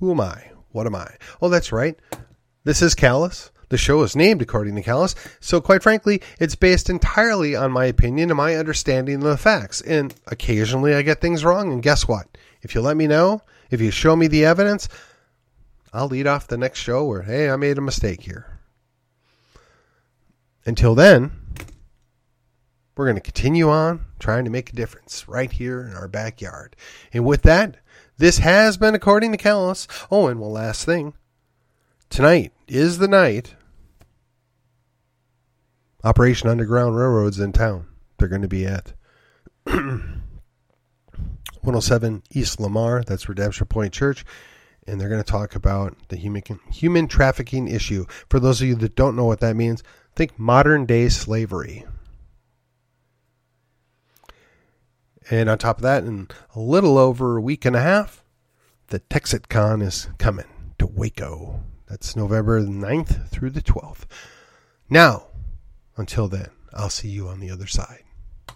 who 0.00 0.10
am 0.10 0.20
I? 0.20 0.50
What 0.70 0.86
am 0.86 0.94
I? 0.94 1.16
Oh, 1.40 1.48
that's 1.48 1.72
right. 1.72 1.98
This 2.64 2.82
is 2.82 2.94
Callus. 2.94 3.50
The 3.70 3.78
show 3.78 4.02
is 4.02 4.16
named 4.16 4.40
according 4.40 4.74
to 4.76 4.82
Callus, 4.82 5.14
so 5.40 5.60
quite 5.60 5.82
frankly, 5.82 6.22
it's 6.40 6.54
based 6.54 6.88
entirely 6.88 7.54
on 7.54 7.70
my 7.70 7.84
opinion 7.84 8.30
and 8.30 8.36
my 8.36 8.56
understanding 8.56 9.16
of 9.16 9.22
the 9.22 9.36
facts. 9.36 9.80
And 9.82 10.14
occasionally 10.26 10.94
I 10.94 11.02
get 11.02 11.20
things 11.20 11.44
wrong, 11.44 11.72
and 11.72 11.82
guess 11.82 12.08
what? 12.08 12.26
If 12.62 12.74
you 12.74 12.80
let 12.80 12.96
me 12.96 13.06
know, 13.06 13.42
if 13.70 13.80
you 13.80 13.90
show 13.90 14.16
me 14.16 14.26
the 14.26 14.44
evidence, 14.44 14.88
I'll 15.92 16.08
lead 16.08 16.26
off 16.26 16.48
the 16.48 16.56
next 16.56 16.80
show 16.80 17.04
where, 17.04 17.22
hey, 17.22 17.50
I 17.50 17.56
made 17.56 17.78
a 17.78 17.82
mistake 17.82 18.22
here. 18.22 18.58
Until 20.64 20.94
then, 20.94 21.32
we're 22.96 23.06
going 23.06 23.16
to 23.16 23.22
continue 23.22 23.70
on 23.70 24.04
trying 24.18 24.44
to 24.44 24.50
make 24.50 24.70
a 24.70 24.76
difference 24.76 25.28
right 25.28 25.50
here 25.50 25.82
in 25.82 25.94
our 25.94 26.08
backyard. 26.08 26.74
And 27.12 27.24
with 27.24 27.42
that, 27.42 27.76
this 28.18 28.38
has 28.38 28.76
been 28.76 28.94
according 28.94 29.32
to 29.32 29.38
Callus. 29.38 29.86
Oh, 30.10 30.26
and 30.26 30.40
one 30.40 30.52
last 30.52 30.84
thing. 30.84 31.14
Tonight 32.10 32.52
is 32.66 32.98
the 32.98 33.08
night 33.08 33.54
Operation 36.04 36.48
Underground 36.48 36.96
Railroad's 36.96 37.38
in 37.38 37.52
town. 37.52 37.86
They're 38.18 38.28
going 38.28 38.42
to 38.42 38.48
be 38.48 38.66
at 38.66 38.92
107 39.64 42.22
East 42.30 42.60
Lamar. 42.60 43.02
That's 43.04 43.28
Redemption 43.28 43.66
Point 43.66 43.92
Church. 43.92 44.24
And 44.86 45.00
they're 45.00 45.08
going 45.08 45.22
to 45.22 45.30
talk 45.30 45.54
about 45.54 45.96
the 46.08 46.16
human 46.16 46.42
human 46.70 47.08
trafficking 47.08 47.68
issue. 47.68 48.06
For 48.30 48.40
those 48.40 48.62
of 48.62 48.68
you 48.68 48.74
that 48.76 48.96
don't 48.96 49.16
know 49.16 49.26
what 49.26 49.40
that 49.40 49.56
means, 49.56 49.82
think 50.16 50.38
modern 50.38 50.86
day 50.86 51.08
slavery. 51.08 51.84
And 55.30 55.50
on 55.50 55.58
top 55.58 55.76
of 55.76 55.82
that, 55.82 56.04
in 56.04 56.28
a 56.54 56.60
little 56.60 56.96
over 56.96 57.36
a 57.36 57.42
week 57.42 57.66
and 57.66 57.76
a 57.76 57.82
half, 57.82 58.24
the 58.86 59.00
TexitCon 59.00 59.82
is 59.82 60.08
coming 60.16 60.46
to 60.78 60.86
Waco. 60.86 61.60
That's 61.88 62.14
November 62.14 62.60
9th 62.60 63.28
through 63.28 63.50
the 63.50 63.62
12th. 63.62 64.04
Now, 64.90 65.28
until 65.96 66.28
then, 66.28 66.50
I'll 66.74 66.90
see 66.90 67.08
you 67.08 67.28
on 67.28 67.40
the 67.40 67.50
other 67.50 67.66
side. 67.66 68.04